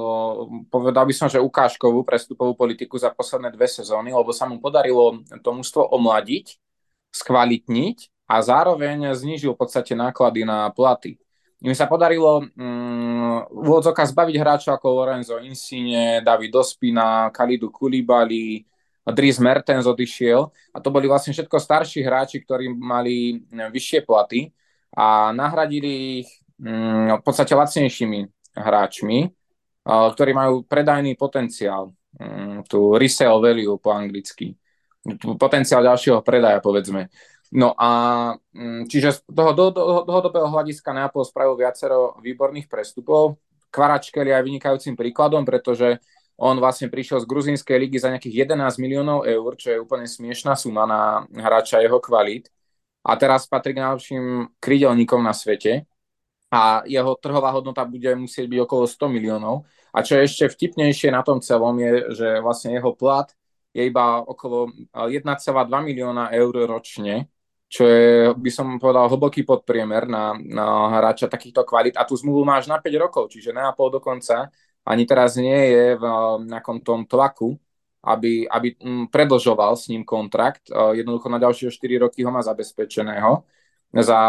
povedal 0.69 1.09
by 1.09 1.13
som, 1.17 1.25
že 1.25 1.41
ukážkovú 1.41 2.05
prestupovú 2.05 2.53
politiku 2.53 3.01
za 3.01 3.09
posledné 3.09 3.49
dve 3.49 3.65
sezóny, 3.65 4.13
lebo 4.13 4.29
sa 4.29 4.45
mu 4.45 4.61
podarilo 4.61 5.25
to 5.41 5.49
mužstvo 5.49 5.81
omladiť, 5.89 6.61
skvalitniť 7.09 8.29
a 8.29 8.45
zároveň 8.45 9.17
znížil 9.17 9.57
v 9.57 9.61
podstate 9.65 9.97
náklady 9.97 10.45
na 10.45 10.69
platy. 10.69 11.17
Im 11.65 11.73
sa 11.73 11.89
podarilo 11.89 12.45
mm, 12.53 13.49
v 13.49 13.69
zbaviť 13.83 14.35
hráčov 14.37 14.77
ako 14.77 14.87
Lorenzo 14.93 15.41
Insigne, 15.41 16.21
David 16.21 16.53
Ospina, 16.53 17.33
Kalidu 17.33 17.73
Kulibali, 17.73 18.63
Dries 19.07 19.39
Mertens 19.39 19.87
odišiel 19.87 20.41
a 20.75 20.77
to 20.83 20.89
boli 20.91 21.07
vlastne 21.07 21.31
všetko 21.31 21.57
starší 21.57 22.03
hráči, 22.05 22.43
ktorí 22.43 22.69
mali 22.73 23.41
vyššie 23.49 24.05
platy 24.05 24.51
a 24.93 25.31
nahradili 25.33 26.23
ich 26.25 26.29
mm, 26.59 27.19
v 27.19 27.23
podstate 27.23 27.55
lacnejšími 27.55 28.19
hráčmi, 28.59 29.17
ktorí 29.89 30.31
majú 30.35 30.61
predajný 30.65 31.15
potenciál, 31.17 31.89
mm, 32.19 32.69
tu 32.69 32.93
resale 32.99 33.39
value 33.39 33.79
po 33.81 33.89
anglicky, 33.95 34.53
potenciál 35.39 35.81
ďalšieho 35.85 36.21
predaja, 36.21 36.59
povedzme. 36.61 37.09
No 37.49 37.73
a 37.73 37.89
čiže 38.85 39.09
z 39.09 39.19
toho 39.25 39.57
dlhodobého 40.05 40.53
hľadiska 40.53 40.93
Neapol 40.93 41.25
spravil 41.25 41.57
viacero 41.57 42.13
výborných 42.21 42.69
prestupov. 42.69 43.41
Kvaračkel 43.73 44.29
je 44.29 44.37
aj 44.37 44.45
vynikajúcim 44.45 44.93
príkladom, 44.93 45.41
pretože 45.49 45.97
on 46.39 46.55
vlastne 46.57 46.87
prišiel 46.87 47.19
z 47.19 47.27
gruzínskej 47.27 47.77
ligy 47.77 47.99
za 47.99 48.09
nejakých 48.15 48.47
11 48.47 48.79
miliónov 48.79 49.27
eur, 49.27 49.51
čo 49.59 49.75
je 49.75 49.83
úplne 49.83 50.07
smiešná 50.07 50.55
suma 50.55 50.87
na 50.87 51.27
hráča 51.35 51.83
jeho 51.83 51.99
kvalít. 51.99 52.47
A 53.03 53.15
teraz 53.19 53.47
patrí 53.47 53.75
k 53.75 53.83
najlepším 53.83 54.55
krydelníkom 54.59 55.19
na 55.23 55.35
svete 55.35 55.87
a 56.49 56.81
jeho 56.89 57.13
trhová 57.15 57.53
hodnota 57.53 57.85
bude 57.85 58.09
musieť 58.17 58.49
byť 58.49 58.59
okolo 58.65 58.83
100 58.89 59.05
miliónov. 59.05 59.55
A 59.93 60.01
čo 60.01 60.17
je 60.17 60.25
ešte 60.25 60.45
vtipnejšie 60.49 61.13
na 61.13 61.21
tom 61.21 61.41
celom 61.41 61.77
je, 61.77 61.91
že 62.17 62.27
vlastne 62.41 62.73
jeho 62.73 62.93
plat 62.97 63.29
je 63.69 63.85
iba 63.85 64.21
okolo 64.25 64.73
1,2 64.93 65.21
milióna 65.85 66.33
eur 66.33 66.53
ročne, 66.65 67.29
čo 67.69 67.85
je, 67.85 68.33
by 68.33 68.49
som 68.49 68.81
povedal, 68.81 69.05
hlboký 69.13 69.45
podpriemer 69.45 70.09
na, 70.09 70.33
na 70.33 70.89
hráča 70.97 71.29
takýchto 71.29 71.61
kvalit. 71.61 71.93
A 72.01 72.05
tú 72.05 72.17
zmluvu 72.17 72.41
máš 72.41 72.65
na 72.65 72.81
5 72.81 72.89
rokov, 72.97 73.29
čiže 73.29 73.53
na 73.53 73.69
pol 73.77 73.93
dokonca. 73.93 74.49
Ani 74.89 75.05
teraz 75.05 75.37
nie 75.37 75.53
je 75.53 75.85
v 76.01 76.03
nejakom 76.49 76.81
tom 76.81 77.05
tlaku, 77.05 77.53
aby, 78.01 78.49
aby 78.49 78.73
mm, 78.73 79.05
predlžoval 79.13 79.77
s 79.77 79.85
ním 79.93 80.01
kontrakt. 80.01 80.65
E, 80.65 80.97
jednoducho 80.97 81.29
na 81.29 81.37
ďalšie 81.37 81.69
4 81.69 82.09
roky 82.09 82.25
ho 82.25 82.31
má 82.33 82.41
zabezpečeného 82.41 83.45
za 83.89 84.21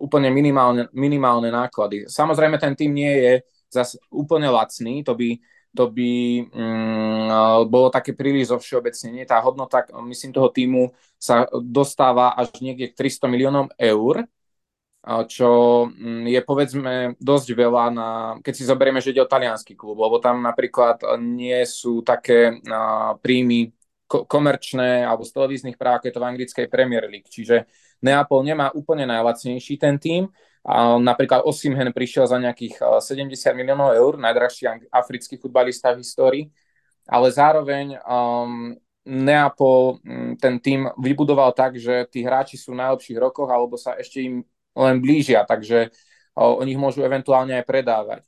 úplne 0.00 0.28
minimálne, 0.28 0.88
minimálne 0.92 1.48
náklady. 1.48 2.04
Samozrejme, 2.08 2.60
ten 2.60 2.76
tým 2.76 2.92
nie 2.92 3.08
je 3.08 3.32
zase 3.72 3.96
úplne 4.12 4.52
lacný, 4.52 5.00
to 5.04 5.16
by 5.16 5.40
to 5.70 5.86
by 5.86 6.42
mm, 6.50 7.30
bolo 7.70 7.94
také 7.94 8.10
príliš 8.10 8.50
zo 8.50 8.58
všeobecnenie. 8.58 9.22
Tá 9.22 9.38
hodnota, 9.38 9.86
myslím, 10.02 10.34
toho 10.34 10.50
týmu 10.50 10.90
sa 11.14 11.46
dostáva 11.62 12.34
až 12.34 12.58
niekde 12.58 12.90
k 12.90 13.06
300 13.06 13.30
miliónom 13.30 13.66
eur, 13.78 14.26
čo 15.00 15.48
mm, 15.88 16.28
je 16.28 16.40
povedzme 16.44 16.94
dosť 17.16 17.48
veľa, 17.56 17.84
na, 17.88 18.08
keď 18.44 18.52
si 18.52 18.68
zoberieme, 18.68 19.00
že 19.00 19.16
ide 19.16 19.24
o 19.24 19.30
talianský 19.30 19.72
klub, 19.72 19.96
lebo 19.96 20.20
tam 20.20 20.44
napríklad 20.44 21.00
nie 21.16 21.56
sú 21.64 22.04
také 22.04 22.60
príjmy 23.24 23.72
komerčné 24.10 25.06
alebo 25.06 25.22
z 25.22 25.32
televíznych 25.32 25.78
práv, 25.78 26.02
ako 26.02 26.06
je 26.10 26.14
to 26.14 26.22
v 26.22 26.28
anglickej 26.28 26.66
Premier 26.66 27.06
League. 27.06 27.30
Čiže 27.30 27.70
Neapol 28.02 28.42
nemá 28.42 28.74
úplne 28.74 29.06
najlacnejší 29.06 29.78
ten 29.78 29.96
tým, 29.96 30.28
a 30.60 31.00
napríklad 31.00 31.40
Osimhen 31.48 31.88
prišiel 31.88 32.28
za 32.28 32.36
nejakých 32.36 33.00
70 33.00 33.32
eh, 33.32 33.56
miliónov 33.56 33.96
eur, 33.96 34.20
najdrahší 34.20 34.92
africký 34.92 35.40
futbalista 35.40 35.96
v 35.96 36.04
histórii, 36.04 36.44
ale 37.08 37.32
zároveň 37.32 37.96
um, 38.04 38.76
Neapol 39.08 40.04
mm, 40.04 40.36
ten 40.36 40.60
tým 40.60 40.84
vybudoval 41.00 41.56
tak, 41.56 41.80
že 41.80 42.04
tí 42.12 42.20
hráči 42.20 42.60
sú 42.60 42.76
v 42.76 42.84
najlepších 42.84 43.16
rokoch 43.16 43.48
alebo 43.48 43.80
sa 43.80 43.96
ešte 43.96 44.20
im 44.20 44.44
len 44.76 44.96
blížia, 45.02 45.42
takže 45.46 45.90
o, 46.36 46.62
nich 46.62 46.78
môžu 46.78 47.02
eventuálne 47.02 47.58
aj 47.58 47.64
predávať. 47.66 48.22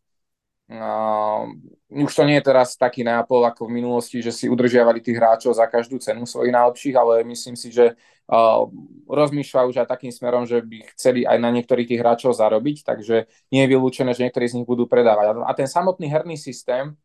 Uh, 0.73 1.53
už 1.93 2.09
to 2.17 2.25
nie 2.25 2.41
je 2.41 2.49
teraz 2.49 2.81
taký 2.81 3.05
Neapol 3.05 3.45
ako 3.45 3.69
v 3.69 3.77
minulosti, 3.77 4.25
že 4.25 4.33
si 4.33 4.49
udržiavali 4.49 5.05
tých 5.05 5.21
hráčov 5.21 5.53
za 5.53 5.69
každú 5.69 6.01
cenu 6.01 6.25
svojich 6.25 6.49
najlepších, 6.49 6.97
ale 6.97 7.29
myslím 7.29 7.61
si, 7.61 7.69
že 7.69 7.93
uh, 7.93 8.65
rozmýšľajú 9.05 9.67
už 9.69 9.85
aj 9.85 9.89
takým 9.93 10.09
smerom, 10.09 10.49
že 10.49 10.65
by 10.65 10.89
chceli 10.97 11.29
aj 11.29 11.37
na 11.37 11.53
niektorých 11.53 11.93
tých 11.93 12.01
hráčov 12.01 12.33
zarobiť, 12.33 12.89
takže 12.89 13.29
nie 13.53 13.61
je 13.61 13.69
vylúčené, 13.69 14.17
že 14.17 14.25
niektorí 14.25 14.49
z 14.49 14.57
nich 14.63 14.69
budú 14.69 14.89
predávať. 14.89 15.45
A 15.45 15.53
ten 15.53 15.69
samotný 15.69 16.09
herný 16.09 16.41
systém 16.41 16.97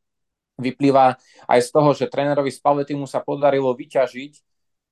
vyplýva 0.56 1.20
aj 1.46 1.60
z 1.60 1.70
toho, 1.70 1.90
že 1.92 2.08
trénerovi 2.08 2.50
Spallettimu 2.50 3.04
sa 3.04 3.20
podarilo 3.20 3.76
vyťažiť 3.76 4.34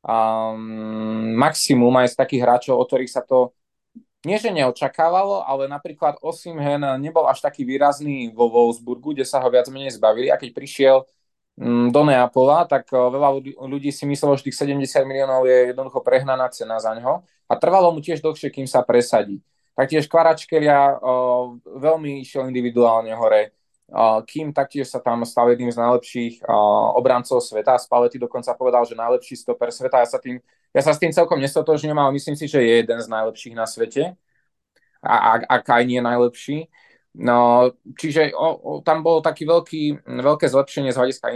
um, 0.04 1.32
maximum 1.32 1.96
aj 1.96 2.12
z 2.12 2.16
takých 2.20 2.42
hráčov, 2.44 2.76
o 2.76 2.84
ktorých 2.84 3.12
sa 3.12 3.24
to 3.24 3.56
nie, 4.26 4.42
že 4.42 4.50
neočakávalo, 4.50 5.46
ale 5.46 5.70
napríklad 5.70 6.18
Osimhen 6.20 6.82
nebol 6.98 7.30
až 7.30 7.46
taký 7.46 7.62
výrazný 7.62 8.34
vo 8.34 8.50
Wolfsburgu, 8.50 9.14
kde 9.14 9.26
sa 9.26 9.38
ho 9.40 9.48
viac 9.48 9.70
menej 9.70 9.96
zbavili 9.96 10.34
a 10.34 10.36
keď 10.36 10.50
prišiel 10.52 10.96
mm, 11.58 11.94
do 11.94 12.02
Neapola, 12.04 12.66
tak 12.66 12.90
eh, 12.90 12.98
veľa 12.98 13.30
ľudí 13.66 13.94
si 13.94 14.04
myslelo, 14.10 14.34
že 14.36 14.50
tých 14.50 14.58
70 14.58 15.06
miliónov 15.06 15.46
je 15.46 15.72
jednoducho 15.72 16.02
prehnaná 16.02 16.50
cena 16.50 16.82
za 16.82 16.98
ňo 16.98 17.22
a 17.46 17.54
trvalo 17.56 17.94
mu 17.94 18.02
tiež 18.02 18.20
dlhšie, 18.26 18.50
kým 18.50 18.66
sa 18.66 18.82
presadí. 18.82 19.40
Taktiež 19.76 20.08
Kvaračkelia 20.08 20.96
uh, 20.96 21.52
veľmi 21.60 22.24
išiel 22.24 22.48
individuálne 22.48 23.12
hore. 23.12 23.52
Uh, 23.92 24.24
Kým 24.24 24.56
taktiež 24.56 24.88
sa 24.88 25.04
tam 25.04 25.28
stal 25.28 25.52
jedným 25.52 25.68
z 25.68 25.78
najlepších 25.78 26.48
obrancov 26.96 27.44
sveta. 27.44 27.76
Spalletti 27.76 28.16
dokonca 28.16 28.56
povedal, 28.56 28.88
že 28.88 28.96
najlepší 28.96 29.36
stoper 29.36 29.76
sveta. 29.76 30.00
Ja 30.00 30.08
sa 30.08 30.18
tým 30.18 30.40
ja 30.76 30.82
sa 30.84 30.92
s 30.92 31.00
tým 31.00 31.16
celkom 31.16 31.40
nestotožňujem, 31.40 31.96
ale 31.96 32.12
myslím 32.20 32.36
si, 32.36 32.52
že 32.52 32.60
je 32.60 32.84
jeden 32.84 33.00
z 33.00 33.08
najlepších 33.08 33.56
na 33.56 33.64
svete. 33.64 34.20
A, 35.00 35.40
ak, 35.40 35.42
ak 35.48 35.64
aj 35.72 35.84
nie 35.88 36.04
najlepší. 36.04 36.68
No, 37.16 37.72
čiže 37.96 38.36
o, 38.36 38.50
o, 38.60 38.72
tam 38.84 39.00
bolo 39.00 39.24
taký 39.24 39.48
veľký, 39.48 40.04
veľké 40.04 40.52
zlepšenie 40.52 40.92
z 40.92 41.00
hľadiska 41.00 41.32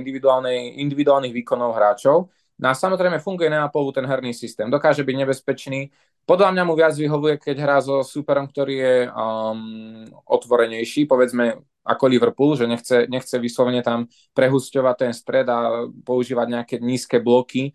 individuálnych 0.75 1.31
výkonov 1.31 1.71
hráčov. 1.71 2.27
No 2.59 2.65
a 2.67 2.75
samozrejme 2.75 3.23
funguje 3.23 3.47
Neapolu 3.47 3.95
ten 3.95 4.03
herný 4.03 4.35
systém. 4.35 4.67
Dokáže 4.67 5.07
byť 5.07 5.15
nebezpečný. 5.15 5.87
Podľa 6.27 6.51
mňa 6.51 6.63
mu 6.67 6.75
viac 6.75 6.91
vyhovuje, 6.99 7.39
keď 7.39 7.55
hrá 7.63 7.77
so 7.79 8.03
superom, 8.03 8.51
ktorý 8.51 8.75
je 8.75 8.95
um, 9.07 10.03
otvorenejší, 10.27 11.07
povedzme 11.07 11.63
ako 11.87 12.05
Liverpool, 12.11 12.59
že 12.59 12.67
nechce, 12.67 13.07
nechce 13.07 13.39
vyslovene 13.39 13.79
tam 13.79 14.11
prehusťovať 14.35 14.95
ten 14.99 15.11
stred 15.15 15.47
a 15.47 15.87
používať 16.03 16.47
nejaké 16.51 16.75
nízke 16.83 17.23
bloky 17.23 17.71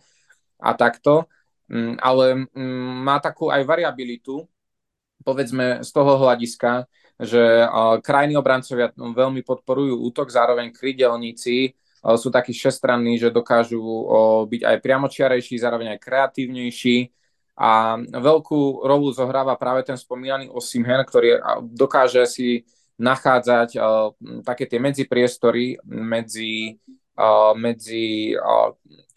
a 0.60 0.76
takto. 0.76 1.24
Mm, 1.68 1.96
ale 2.00 2.48
mm, 2.52 2.92
má 3.04 3.16
takú 3.20 3.48
aj 3.48 3.64
variabilitu, 3.64 4.44
povedzme 5.24 5.80
z 5.80 5.90
toho 5.92 6.20
hľadiska, 6.20 6.84
že 7.16 7.40
krajní 8.02 8.34
obrancovia 8.34 8.90
veľmi 8.92 9.46
podporujú 9.46 10.02
útok, 10.10 10.28
zároveň 10.34 10.74
krydelníci 10.74 11.72
sú 12.04 12.28
takí 12.28 12.52
šestranní, 12.52 13.16
že 13.16 13.32
dokážu 13.32 13.80
byť 14.44 14.60
aj 14.60 14.76
priamočiarejší, 14.84 15.56
zároveň 15.56 15.96
aj 15.96 16.04
kreatívnejší. 16.04 16.96
A 17.54 17.96
veľkú 18.02 18.84
rolu 18.84 19.14
zohráva 19.14 19.54
práve 19.54 19.86
ten 19.86 19.94
spomínaný 19.94 20.50
Osimhen, 20.50 21.00
ktorý 21.06 21.38
dokáže 21.64 22.26
si 22.26 22.66
nachádzať 22.98 23.78
také 24.44 24.66
tie 24.66 24.82
medzipriestory 24.82 25.78
medzi, 25.86 26.76
medzi 27.56 28.34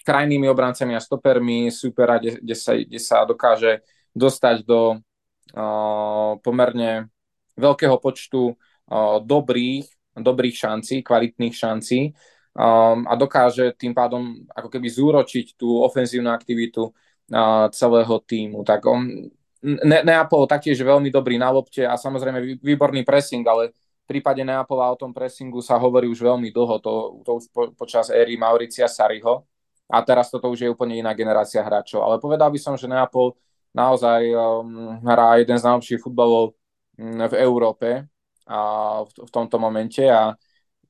krajnými 0.07 0.47
obrancami 0.47 0.95
a 0.95 1.03
stopermi 1.03 1.67
supera, 1.67 2.15
kde, 2.15 2.39
kde, 2.39 2.55
sa, 2.55 2.71
kde 2.79 2.99
sa 3.03 3.27
dokáže 3.27 3.83
dostať 4.15 4.63
do 4.63 4.95
uh, 4.95 6.39
pomerne 6.39 7.11
veľkého 7.59 7.99
počtu 7.99 8.55
uh, 8.55 9.19
dobrých, 9.19 9.83
dobrých 10.15 10.55
šancí, 10.55 11.03
kvalitných 11.03 11.51
šancí 11.51 12.15
um, 12.55 13.03
a 13.03 13.13
dokáže 13.19 13.75
tým 13.75 13.91
pádom 13.91 14.47
ako 14.55 14.71
keby 14.71 14.87
zúročiť 14.87 15.59
tú 15.59 15.83
ofenzívnu 15.83 16.31
aktivitu 16.31 16.87
uh, 16.87 17.67
celého 17.75 18.15
týmu. 18.23 18.63
Tak 18.63 18.87
on, 18.87 19.27
ne, 19.61 19.99
Neapol 20.07 20.47
taktiež 20.47 20.79
veľmi 20.79 21.11
dobrý 21.11 21.35
na 21.35 21.51
lopte 21.51 21.83
a 21.83 21.99
samozrejme 21.99 22.63
výborný 22.63 23.03
pressing, 23.03 23.43
ale 23.43 23.75
v 24.07 24.15
prípade 24.15 24.39
Neapola 24.39 24.87
o 24.87 24.95
tom 24.95 25.11
pressingu 25.11 25.59
sa 25.59 25.75
hovorí 25.75 26.07
už 26.07 26.23
veľmi 26.23 26.47
dlho, 26.47 26.79
to, 26.79 27.19
to 27.27 27.31
už 27.43 27.45
po, 27.51 27.61
počas 27.75 28.07
éry 28.07 28.39
Mauricia 28.39 28.87
Sariho, 28.87 29.43
a 29.87 29.97
teraz 30.03 30.27
toto 30.27 30.51
už 30.51 30.67
je 30.67 30.71
úplne 30.71 30.99
iná 30.99 31.15
generácia 31.15 31.63
hráčov. 31.63 32.03
Ale 32.03 32.19
povedal 32.19 32.51
by 32.51 32.59
som, 32.59 32.75
že 32.75 32.91
Neapol 32.91 33.39
naozaj 33.71 34.21
um, 34.35 34.99
hrá 35.07 35.39
jeden 35.39 35.55
z 35.55 35.63
najlepších 35.63 36.03
futbalov 36.03 36.53
um, 36.99 37.23
v 37.23 37.33
Európe 37.39 38.03
a 38.47 38.59
v, 39.03 39.11
v 39.27 39.29
tomto 39.31 39.55
momente 39.59 40.03
a, 40.07 40.35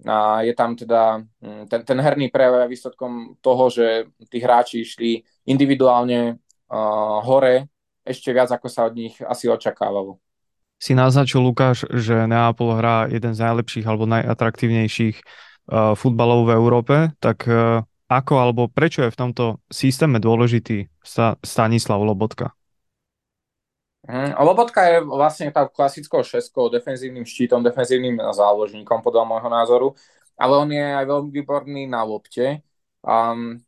a 0.05 0.17
je 0.41 0.53
tam 0.57 0.73
teda 0.73 1.21
um, 1.21 1.65
ten, 1.69 1.81
ten 1.85 1.97
herný 2.01 2.33
prejav 2.33 2.65
výsledkom 2.65 3.37
toho, 3.41 3.69
že 3.69 4.09
tí 4.33 4.41
hráči 4.41 4.81
išli 4.81 5.21
individuálne 5.45 6.37
uh, 6.37 7.21
hore 7.21 7.69
ešte 8.01 8.33
viac, 8.33 8.49
ako 8.49 8.67
sa 8.71 8.89
od 8.89 8.97
nich 8.97 9.19
asi 9.21 9.45
očakávalo. 9.51 10.17
Si 10.77 10.93
naznačil, 10.93 11.41
Lukáš, 11.41 11.89
že 11.89 12.29
Neapol 12.29 12.77
hrá 12.77 13.09
jeden 13.09 13.33
z 13.33 13.41
najlepších 13.41 13.85
alebo 13.85 14.05
najatraktívnejších 14.09 15.17
uh, 15.21 15.97
futbalov 15.97 16.49
v 16.49 16.53
Európe, 16.53 16.95
tak 17.17 17.49
uh, 17.49 17.81
ako 18.07 18.33
alebo 18.39 18.71
prečo 18.71 19.03
je 19.03 19.11
v 19.11 19.19
tomto 19.19 19.59
systéme 19.67 20.23
dôležitý 20.23 20.87
Stanislav 21.43 21.99
Lobotka? 21.99 22.55
Mm, 24.07 24.39
Lobotka 24.39 24.87
je 24.87 24.97
vlastne 25.03 25.51
tá 25.51 25.67
klasickou 25.67 26.23
šeskou, 26.23 26.71
defenzívnym 26.71 27.27
štítom, 27.27 27.59
defenzívnym 27.59 28.23
záložníkom 28.31 29.03
podľa 29.03 29.23
môjho 29.27 29.49
názoru, 29.51 29.87
ale 30.39 30.53
on 30.55 30.69
je 30.71 30.79
aj 30.79 31.05
veľmi 31.05 31.29
výborný 31.35 31.83
na 31.91 32.07
lopte. 32.07 32.63
Um, 33.03 33.59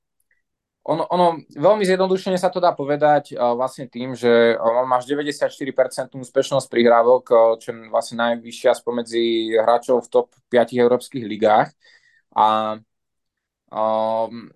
ono, 0.88 1.03
ono, 1.12 1.43
veľmi 1.43 1.84
zjednodušene 1.84 2.39
sa 2.39 2.48
to 2.48 2.63
dá 2.63 2.72
povedať 2.72 3.36
uh, 3.36 3.51
vlastne 3.51 3.91
tým, 3.91 4.15
že 4.15 4.55
uh, 4.55 4.88
máš 4.88 5.12
94% 5.12 6.15
úspešnosť 6.15 6.72
prihrávok, 6.72 7.60
čo 7.60 7.75
je 7.75 7.91
vlastne 7.91 8.24
najvyššia 8.24 8.72
spomedzi 8.79 9.60
hráčov 9.60 10.08
v 10.08 10.12
top 10.15 10.27
5 10.48 10.79
európskych 10.79 11.27
ligách. 11.27 11.75
A 12.31 12.79
um, 13.70 14.50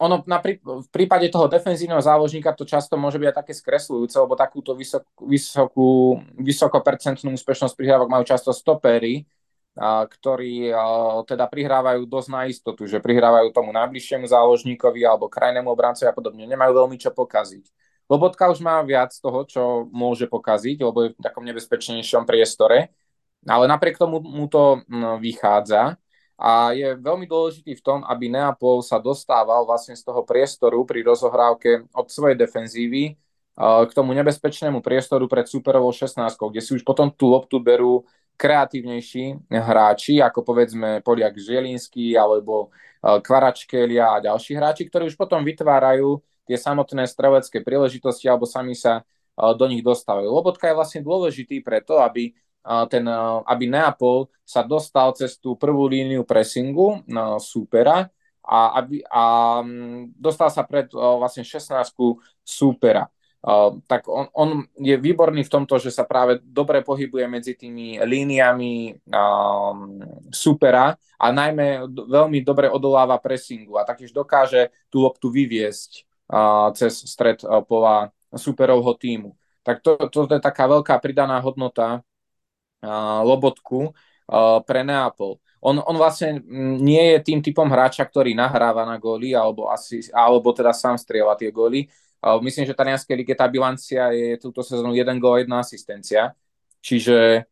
ono 0.00 0.24
na 0.24 0.40
prí, 0.40 0.56
v 0.64 0.88
prípade 0.88 1.28
toho 1.28 1.44
defenzívneho 1.44 2.00
záložníka 2.00 2.56
to 2.56 2.64
často 2.64 2.96
môže 2.96 3.20
byť 3.20 3.28
aj 3.28 3.36
také 3.36 3.52
skresľujúce, 3.52 4.16
lebo 4.16 4.32
takúto 4.32 4.72
vysok, 4.72 5.04
vysokú, 5.20 6.16
vysokopercentnú 6.40 7.36
úspešnosť 7.36 7.76
prihrávok 7.76 8.08
majú 8.08 8.24
často 8.24 8.48
stopery, 8.56 9.28
a, 9.76 10.08
ktorí 10.08 10.72
a, 10.72 11.20
teda 11.28 11.44
prihrávajú 11.44 12.08
dosť 12.08 12.28
na 12.32 12.48
istotu, 12.48 12.88
že 12.88 12.96
prihrávajú 13.04 13.52
tomu 13.52 13.76
najbližšiemu 13.76 14.24
záložníkovi 14.24 15.04
alebo 15.04 15.28
krajnému 15.28 15.68
obrancovi 15.68 16.08
a 16.08 16.16
podobne. 16.16 16.48
Nemajú 16.48 16.80
veľmi 16.80 16.96
čo 16.96 17.12
pokaziť. 17.12 17.68
Lobotka 18.08 18.48
už 18.48 18.64
má 18.64 18.80
viac 18.80 19.12
toho, 19.12 19.44
čo 19.44 19.62
môže 19.92 20.24
pokaziť, 20.32 20.80
lebo 20.80 20.98
je 21.06 21.08
v 21.12 21.20
takom 21.20 21.44
nebezpečnejšom 21.44 22.24
priestore, 22.24 22.88
ale 23.44 23.64
napriek 23.68 24.00
tomu 24.00 24.24
mu 24.24 24.48
to 24.48 24.80
vychádza 25.20 25.99
a 26.40 26.72
je 26.72 26.96
veľmi 26.96 27.28
dôležitý 27.28 27.76
v 27.76 27.84
tom, 27.84 28.00
aby 28.08 28.32
Neapol 28.32 28.80
sa 28.80 28.96
dostával 28.96 29.68
vlastne 29.68 29.92
z 29.92 30.00
toho 30.00 30.24
priestoru 30.24 30.88
pri 30.88 31.04
rozohrávke 31.04 31.84
od 31.92 32.08
svojej 32.08 32.40
defenzívy 32.40 33.20
k 33.60 33.90
tomu 33.92 34.16
nebezpečnému 34.16 34.80
priestoru 34.80 35.28
pred 35.28 35.44
superovou 35.44 35.92
16, 35.92 36.16
kde 36.32 36.64
si 36.64 36.72
už 36.72 36.80
potom 36.80 37.12
tú 37.12 37.28
loptu 37.28 37.60
berú 37.60 38.08
kreatívnejší 38.40 39.52
hráči, 39.52 40.24
ako 40.24 40.40
povedzme 40.40 41.04
Poliak 41.04 41.36
Žielinský 41.36 42.16
alebo 42.16 42.72
Kvaračkelia 43.04 44.16
a 44.16 44.24
ďalší 44.24 44.56
hráči, 44.56 44.88
ktorí 44.88 45.12
už 45.12 45.20
potom 45.20 45.44
vytvárajú 45.44 46.24
tie 46.48 46.56
samotné 46.56 47.04
strelecké 47.04 47.60
príležitosti 47.60 48.32
alebo 48.32 48.48
sami 48.48 48.72
sa 48.72 49.04
do 49.36 49.68
nich 49.68 49.84
dostávajú. 49.84 50.24
Lobotka 50.24 50.72
je 50.72 50.78
vlastne 50.80 51.00
dôležitý 51.04 51.60
preto, 51.60 52.00
aby 52.00 52.32
ten, 52.62 53.04
aby 53.46 53.64
Neapol 53.66 54.28
sa 54.44 54.60
dostal 54.60 55.16
cez 55.16 55.40
tú 55.40 55.56
prvú 55.56 55.88
líniu 55.88 56.28
pressingu 56.28 57.00
na 57.08 57.40
súpera 57.40 58.12
a, 58.44 58.82
aby, 58.82 59.00
a 59.08 59.24
dostal 60.16 60.52
sa 60.52 60.66
pred 60.66 60.90
vlastne 60.92 61.46
16 61.46 61.94
súpera. 62.44 63.08
Tak 63.88 64.04
on, 64.04 64.28
on 64.36 64.48
je 64.76 65.00
výborný 65.00 65.48
v 65.48 65.52
tomto, 65.52 65.80
že 65.80 65.88
sa 65.88 66.04
práve 66.04 66.44
dobre 66.44 66.84
pohybuje 66.84 67.24
medzi 67.24 67.56
tými 67.56 67.96
líniami 67.96 69.00
supera 70.28 70.92
a 71.16 71.26
najmä 71.32 71.88
veľmi 71.88 72.44
dobre 72.44 72.68
odoláva 72.68 73.16
pressingu 73.16 73.80
a 73.80 73.88
taktiež 73.88 74.12
dokáže 74.12 74.68
tú 74.92 75.00
loptu 75.00 75.32
vyviesť 75.32 76.04
cez 76.76 76.92
stred 77.08 77.40
pola 77.64 78.12
superovho 78.36 78.92
týmu. 78.92 79.32
Tak 79.64 79.80
to, 79.80 79.96
to 80.12 80.28
je 80.28 80.40
taká 80.40 80.68
veľká 80.68 81.00
pridaná 81.00 81.40
hodnota 81.40 82.04
Lobotku 83.24 83.92
pre 84.64 84.80
Neapol. 84.86 85.36
On, 85.60 85.76
on 85.76 85.96
vlastne 86.00 86.40
nie 86.80 87.16
je 87.16 87.18
tým 87.20 87.44
typom 87.44 87.68
hráča, 87.68 88.08
ktorý 88.08 88.32
nahráva 88.32 88.88
na 88.88 88.96
góly 88.96 89.36
alebo, 89.36 89.68
asi, 89.68 90.08
alebo 90.16 90.56
teda 90.56 90.72
sám 90.72 90.96
strieľa 90.96 91.36
tie 91.36 91.52
góly. 91.52 91.84
Myslím, 92.40 92.64
že 92.64 92.76
talianskej 92.76 93.16
lige 93.16 93.36
tá 93.36 93.44
bilancia 93.44 94.08
je 94.12 94.40
túto 94.40 94.64
sezónu 94.64 94.96
1 94.96 95.20
gól, 95.20 95.44
1 95.44 95.52
asistencia. 95.52 96.32
Čiže 96.80 97.44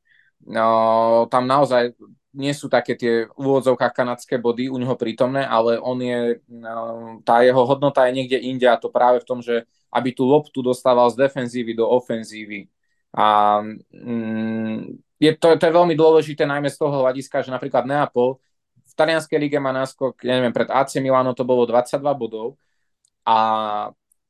no, 0.49 1.29
tam 1.29 1.45
naozaj 1.45 1.93
nie 2.33 2.53
sú 2.53 2.69
také 2.69 2.97
tie 2.97 3.25
úvodzovkách 3.37 3.93
kanadské 3.93 4.37
body 4.41 4.69
u 4.69 4.77
neho 4.77 4.95
prítomné, 4.97 5.45
ale 5.45 5.81
on 5.81 5.99
je, 6.01 6.41
no, 6.49 7.19
tá 7.25 7.41
jeho 7.45 7.65
hodnota 7.65 8.09
je 8.09 8.17
niekde 8.21 8.39
inde 8.41 8.69
a 8.69 8.81
to 8.81 8.93
práve 8.93 9.25
v 9.25 9.29
tom, 9.29 9.41
že 9.41 9.65
aby 9.89 10.13
tú 10.13 10.29
loptu 10.29 10.61
dostával 10.61 11.09
z 11.09 11.29
defenzívy 11.29 11.73
do 11.77 11.89
ofenzívy. 11.89 12.69
A 13.17 13.59
mm, 13.91 15.08
je 15.19 15.31
to, 15.35 15.59
to 15.59 15.65
je 15.67 15.75
veľmi 15.75 15.95
dôležité 15.99 16.47
najmä 16.47 16.71
z 16.71 16.79
toho 16.79 17.03
hľadiska, 17.03 17.43
že 17.43 17.51
napríklad 17.51 17.85
Neapol 17.85 18.39
v 18.89 18.93
talianskej 18.95 19.39
lige 19.39 19.59
má 19.61 19.75
náskok, 19.75 20.23
ja 20.25 20.39
neviem, 20.39 20.55
pred 20.55 20.71
AC 20.71 20.97
Milano 21.03 21.37
to 21.37 21.45
bolo 21.45 21.67
22 21.67 22.01
bodov 22.15 22.57
a 23.27 23.37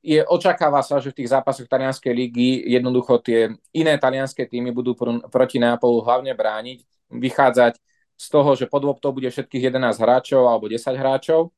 je, 0.02 0.22
očakáva 0.24 0.80
sa, 0.80 1.02
že 1.02 1.10
v 1.12 1.22
tých 1.22 1.30
zápasoch 1.34 1.68
talianskej 1.68 2.14
ligy 2.14 2.64
jednoducho 2.70 3.18
tie 3.20 3.52
iné 3.74 3.94
talianské 3.98 4.46
týmy 4.46 4.72
budú 4.72 4.94
pr- 4.94 5.22
proti 5.28 5.60
Neapolu 5.60 6.00
hlavne 6.02 6.32
brániť, 6.32 6.82
vychádzať 7.12 7.76
z 8.18 8.26
toho, 8.26 8.50
že 8.58 8.66
pod 8.66 8.82
loptou 8.82 9.14
bude 9.14 9.30
všetkých 9.30 9.70
11 9.70 9.98
hráčov 9.98 10.48
alebo 10.50 10.66
10 10.66 10.96
hráčov 10.96 11.54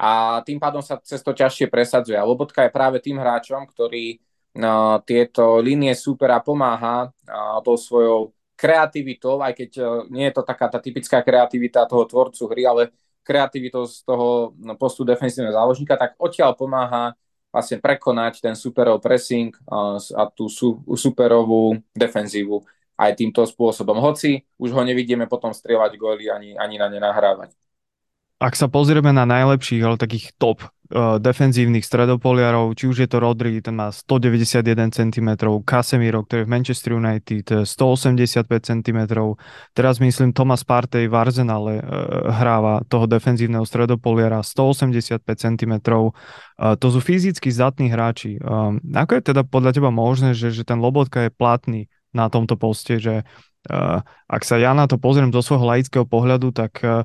a 0.00 0.40
tým 0.48 0.56
pádom 0.56 0.80
sa 0.80 0.96
cez 1.04 1.20
to 1.20 1.36
ťažšie 1.36 1.68
presadzuje. 1.68 2.16
A 2.16 2.24
Lobotka 2.24 2.64
je 2.64 2.72
práve 2.72 3.04
tým 3.04 3.20
hráčom, 3.20 3.68
ktorý 3.68 4.16
tieto 5.06 5.62
línie 5.62 5.94
supera 5.94 6.42
pomáha 6.42 7.14
tou 7.62 7.78
svojou 7.78 8.34
kreativitou, 8.60 9.40
aj 9.40 9.56
keď 9.56 9.70
e, 9.80 9.82
nie 10.12 10.28
je 10.28 10.36
to 10.36 10.44
taká 10.44 10.68
tá 10.68 10.76
typická 10.76 11.24
kreativita 11.24 11.88
toho 11.88 12.04
tvorcu 12.04 12.44
hry, 12.52 12.68
ale 12.68 12.82
kreativitou 13.24 13.88
z 13.88 14.04
toho 14.04 14.52
no, 14.60 14.76
postu 14.76 15.00
defensívneho 15.00 15.56
záložníka, 15.56 15.96
tak 15.96 16.12
odtiaľ 16.20 16.52
pomáha 16.52 17.16
vlastne 17.48 17.80
prekonať 17.80 18.44
ten 18.44 18.54
superov 18.54 19.00
pressing 19.00 19.50
a 20.12 20.22
tú 20.30 20.46
superovú 20.94 21.80
defenzívu 21.96 22.62
aj 23.00 23.16
týmto 23.16 23.42
spôsobom. 23.42 23.98
Hoci 23.98 24.44
už 24.60 24.70
ho 24.70 24.82
nevidíme 24.84 25.26
potom 25.26 25.50
strieľať 25.50 25.98
góly 25.98 26.30
ani, 26.30 26.54
ani 26.54 26.76
na 26.78 26.86
ne 26.86 27.00
nahrávať. 27.02 27.50
Ak 28.40 28.56
sa 28.56 28.72
pozrieme 28.72 29.12
na 29.12 29.28
najlepších, 29.28 29.84
ale 29.84 30.00
takých 30.00 30.32
top 30.40 30.64
uh, 30.64 31.20
defenzívnych 31.20 31.84
stredopoliarov, 31.84 32.72
či 32.72 32.88
už 32.88 33.04
je 33.04 33.08
to 33.12 33.20
Rodri, 33.20 33.60
ten 33.60 33.76
má 33.76 33.92
191 33.92 34.96
cm, 34.96 35.28
Casemiro, 35.68 36.24
ktorý 36.24 36.40
je 36.40 36.46
v 36.48 36.52
Manchester 36.56 36.96
United, 36.96 37.68
185 37.68 38.48
cm, 38.48 38.98
teraz 39.76 40.00
myslím 40.00 40.32
Thomas 40.32 40.64
Partey 40.64 41.04
v 41.04 41.20
Arsenale 41.20 41.84
uh, 41.84 42.32
hráva 42.32 42.80
toho 42.88 43.04
defenzívneho 43.04 43.68
stredopoliara 43.68 44.40
185 44.40 45.20
cm, 45.20 45.72
uh, 45.92 46.10
to 46.80 46.86
sú 46.88 47.04
fyzicky 47.04 47.52
zdatní 47.52 47.92
hráči. 47.92 48.40
Um, 48.40 48.80
ako 48.96 49.20
je 49.20 49.36
teda 49.36 49.44
podľa 49.44 49.76
teba 49.76 49.92
možné, 49.92 50.32
že, 50.32 50.48
že 50.48 50.64
ten 50.64 50.80
Lobotka 50.80 51.28
je 51.28 51.30
platný 51.30 51.92
na 52.16 52.32
tomto 52.32 52.56
poste, 52.56 52.96
že 52.96 53.22
uh, 53.68 54.00
ak 54.26 54.42
sa 54.48 54.56
ja 54.56 54.72
na 54.72 54.88
to 54.88 54.96
pozriem 54.96 55.28
zo 55.28 55.44
svojho 55.44 55.68
laického 55.68 56.08
pohľadu, 56.08 56.56
tak 56.56 56.80
uh, 56.80 57.04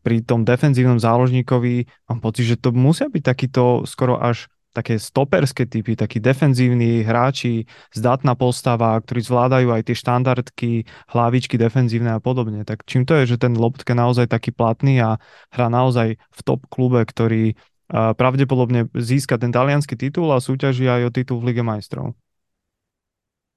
pri 0.00 0.24
tom 0.24 0.46
defenzívnom 0.46 0.96
záložníkovi 0.96 1.88
mám 2.08 2.18
pocit, 2.24 2.54
že 2.54 2.56
to 2.56 2.72
musia 2.72 3.10
byť 3.10 3.22
takýto 3.22 3.84
skoro 3.84 4.16
až 4.16 4.48
také 4.74 4.98
stoperské 4.98 5.70
typy, 5.70 5.94
takí 5.94 6.18
defenzívni 6.18 7.06
hráči, 7.06 7.62
zdatná 7.94 8.34
postava, 8.34 8.98
ktorí 8.98 9.22
zvládajú 9.22 9.70
aj 9.70 9.82
tie 9.86 9.94
štandardky, 9.94 10.70
hlavičky 11.14 11.54
defenzívne 11.54 12.10
a 12.10 12.18
podobne. 12.18 12.66
Tak 12.66 12.82
čím 12.82 13.06
to 13.06 13.14
je, 13.22 13.34
že 13.34 13.38
ten 13.38 13.54
Lobtka 13.54 13.94
naozaj 13.94 14.26
taký 14.26 14.50
platný 14.50 14.98
a 14.98 15.22
hrá 15.54 15.70
naozaj 15.70 16.18
v 16.18 16.40
top 16.42 16.66
klube, 16.66 17.06
ktorý 17.06 17.54
pravdepodobne 17.92 18.90
získa 18.98 19.38
ten 19.38 19.54
talianský 19.54 19.94
titul 19.94 20.34
a 20.34 20.42
súťaží 20.42 20.90
aj 20.90 21.06
o 21.06 21.10
titul 21.14 21.38
v 21.38 21.54
Lige 21.54 21.62
majstrov? 21.62 22.18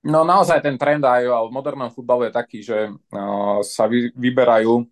No 0.06 0.22
naozaj 0.22 0.62
ten 0.62 0.78
trend 0.78 1.02
aj 1.02 1.26
v 1.26 1.50
modernom 1.50 1.90
futbalu 1.90 2.30
je 2.30 2.32
taký, 2.32 2.60
že 2.62 2.94
sa 3.66 3.90
vyberajú 4.13 4.86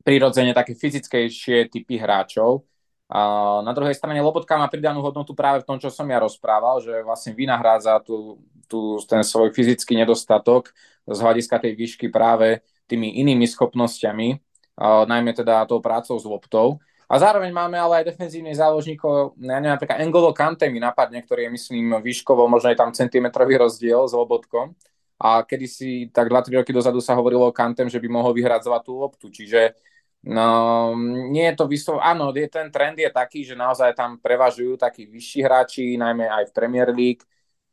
prirodzene 0.00 0.56
také 0.56 0.72
fyzickejšie 0.76 1.68
typy 1.68 2.00
hráčov. 2.00 2.64
A 3.10 3.58
na 3.66 3.74
druhej 3.74 3.98
strane 3.98 4.22
Lobotka 4.22 4.54
má 4.54 4.70
pridanú 4.70 5.02
hodnotu 5.02 5.34
práve 5.34 5.66
v 5.66 5.66
tom, 5.66 5.78
čo 5.82 5.90
som 5.90 6.06
ja 6.06 6.22
rozprával, 6.22 6.78
že 6.78 7.02
vlastne 7.02 7.34
vynahrádza 7.34 7.98
tú, 8.06 8.38
tú, 8.70 9.02
ten 9.02 9.26
svoj 9.26 9.50
fyzický 9.50 9.98
nedostatok 9.98 10.70
z 11.10 11.18
hľadiska 11.18 11.58
tej 11.58 11.74
výšky 11.74 12.06
práve 12.06 12.62
tými 12.86 13.18
inými 13.18 13.50
schopnosťami, 13.50 14.38
a 14.80 15.04
najmä 15.04 15.34
teda 15.34 15.66
tou 15.66 15.82
prácou 15.82 16.16
s 16.16 16.24
loptou. 16.24 16.78
A 17.10 17.18
zároveň 17.18 17.50
máme 17.50 17.74
ale 17.74 18.00
aj 18.00 18.14
defenzívnych 18.14 18.62
záložníkov, 18.62 19.34
ja 19.42 19.58
neviem, 19.58 19.74
napríklad 19.74 19.98
Engolo 19.98 20.30
Kante 20.30 20.70
mi 20.70 20.78
napadne, 20.78 21.18
ktorý 21.26 21.50
je, 21.50 21.54
myslím, 21.58 21.98
výškovo, 21.98 22.46
možno 22.46 22.70
je 22.70 22.78
tam 22.78 22.94
centimetrový 22.94 23.58
rozdiel 23.58 24.06
s 24.06 24.14
Lobotkom. 24.14 24.78
A 25.20 25.44
kedysi, 25.44 26.08
tak 26.08 26.32
2-3 26.32 26.64
roky 26.64 26.72
dozadu 26.72 27.04
sa 27.04 27.12
hovorilo 27.12 27.48
o 27.48 27.52
Kantem, 27.52 27.92
že 27.92 28.00
by 28.00 28.08
mohol 28.08 28.32
vyhradzovať 28.32 28.82
tú 28.82 28.92
loptu. 28.96 29.26
Čiže 29.28 29.76
No, 30.20 30.92
nie 31.32 31.48
je 31.48 31.56
to 31.56 31.64
vyslo... 31.64 31.96
Áno, 31.96 32.28
je, 32.36 32.44
ten 32.44 32.68
trend 32.68 33.00
je 33.00 33.08
taký, 33.08 33.40
že 33.40 33.56
naozaj 33.56 33.96
tam 33.96 34.20
prevažujú 34.20 34.76
takí 34.76 35.08
vyšší 35.08 35.40
hráči, 35.40 35.96
najmä 35.96 36.28
aj 36.28 36.52
v 36.52 36.56
Premier 36.56 36.92
League, 36.92 37.24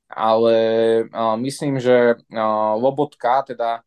ale 0.07 0.55
uh, 1.11 1.35
myslím, 1.35 1.75
že 1.75 2.15
uh, 2.15 2.73
Lobotka 2.79 3.43
teda 3.43 3.83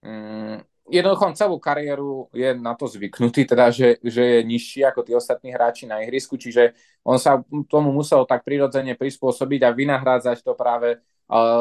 um, 0.00 0.56
jednoducho 0.88 1.36
celú 1.36 1.60
kariéru 1.60 2.32
je 2.32 2.56
na 2.56 2.72
to 2.72 2.88
zvyknutý, 2.88 3.44
teda 3.44 3.68
že, 3.68 4.00
že 4.00 4.24
je 4.24 4.40
nižší 4.48 4.80
ako 4.88 5.04
tí 5.04 5.12
ostatní 5.12 5.52
hráči 5.52 5.84
na 5.84 6.00
ihrisku, 6.00 6.40
čiže 6.40 6.72
on 7.04 7.20
sa 7.20 7.44
tomu 7.68 7.92
musel 7.92 8.24
tak 8.24 8.48
prirodzene 8.48 8.96
prispôsobiť 8.96 9.60
a 9.68 9.76
vynahrádzať 9.76 10.40
to 10.40 10.56
práve 10.56 11.04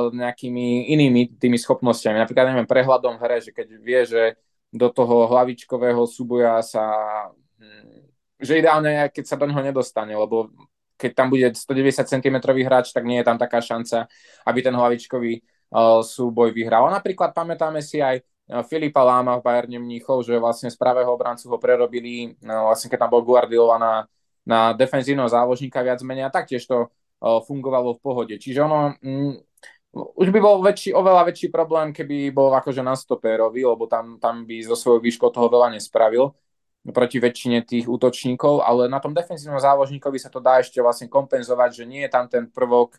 nejakými 0.09 0.89
inými 0.89 1.37
tými 1.37 1.57
schopnosťami. 1.61 2.17
Napríklad, 2.17 2.49
neviem, 2.49 2.65
prehľadom 2.65 3.21
hre, 3.21 3.37
že 3.37 3.53
keď 3.53 3.67
vie, 3.77 4.01
že 4.05 4.23
do 4.73 4.89
toho 4.89 5.29
hlavičkového 5.29 6.05
súboja 6.09 6.61
sa 6.65 6.85
hm, 7.61 8.09
že 8.39 8.63
ideálne 8.63 9.11
keď 9.11 9.25
sa 9.25 9.35
do 9.35 9.45
neho 9.45 9.59
nedostane, 9.59 10.15
lebo 10.15 10.49
keď 10.99 11.11
tam 11.15 11.27
bude 11.31 11.47
190 11.47 12.07
cm 12.07 12.35
hráč, 12.43 12.91
tak 12.91 13.07
nie 13.07 13.23
je 13.23 13.27
tam 13.27 13.39
taká 13.39 13.63
šanca, 13.63 14.07
aby 14.43 14.59
ten 14.59 14.75
hlavičkový 14.75 15.39
uh, 15.39 16.03
súboj 16.03 16.51
vyhral. 16.51 16.91
A 16.91 16.95
napríklad 16.99 17.31
pamätáme 17.31 17.79
si 17.79 18.03
aj 18.03 18.19
Filipa 18.67 19.05
Láma 19.05 19.37
v 19.39 19.45
Bayerne 19.45 19.79
Mníchov, 19.79 20.25
že 20.25 20.35
vlastne 20.41 20.73
z 20.73 20.75
pravého 20.75 21.13
obrancu 21.13 21.47
ho 21.53 21.57
prerobili, 21.61 22.33
no, 22.41 22.67
vlastne 22.67 22.89
keď 22.89 23.05
tam 23.05 23.13
bol 23.13 23.21
Guardiola 23.21 23.77
na, 23.77 23.93
na 24.41 24.59
defenzívneho 24.73 25.29
záložníka 25.29 25.85
viac 25.85 26.01
menej 26.01 26.27
a 26.27 26.33
taktiež 26.33 26.65
to 26.65 26.89
fungovalo 27.21 27.95
v 27.95 28.01
pohode. 28.01 28.35
Čiže 28.41 28.65
ono, 28.65 28.97
mm, 28.97 29.48
už 29.93 30.29
by 30.29 30.39
bol 30.39 30.61
väčší, 30.61 30.93
oveľa 30.93 31.33
väčší 31.33 31.49
problém, 31.49 31.89
keby 31.89 32.29
bol 32.29 32.53
akože 32.53 32.85
na 32.85 32.93
stoperovi, 32.93 33.65
lebo 33.65 33.89
tam, 33.89 34.21
tam 34.21 34.45
by 34.45 34.61
zo 34.61 34.77
svojho 34.77 35.01
výškou 35.01 35.33
toho 35.33 35.49
veľa 35.49 35.73
nespravil 35.73 36.29
proti 36.89 37.17
väčšine 37.19 37.65
tých 37.65 37.85
útočníkov, 37.89 38.63
ale 38.63 38.87
na 38.87 39.01
tom 39.01 39.11
defensívnom 39.11 39.59
záložníkovi 39.59 40.17
sa 40.17 40.31
to 40.31 40.39
dá 40.39 40.63
ešte 40.63 40.79
vlastne 40.79 41.11
kompenzovať, 41.11 41.83
že 41.83 41.83
nie 41.85 42.01
je 42.07 42.11
tam 42.11 42.25
ten 42.31 42.47
prvok 42.49 42.97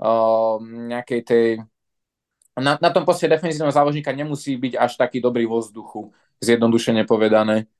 uh, 0.00 0.58
nejakej 0.62 1.20
tej... 1.22 1.46
Na, 2.58 2.74
na 2.80 2.90
tom 2.90 3.06
poste 3.06 3.30
defensívneho 3.30 3.70
záložníka 3.70 4.10
nemusí 4.10 4.58
byť 4.58 4.74
až 4.74 4.98
taký 4.98 5.22
dobrý 5.22 5.46
vo 5.46 5.62
vzduchu, 5.62 6.10
zjednodušene 6.42 7.06
povedané 7.06 7.70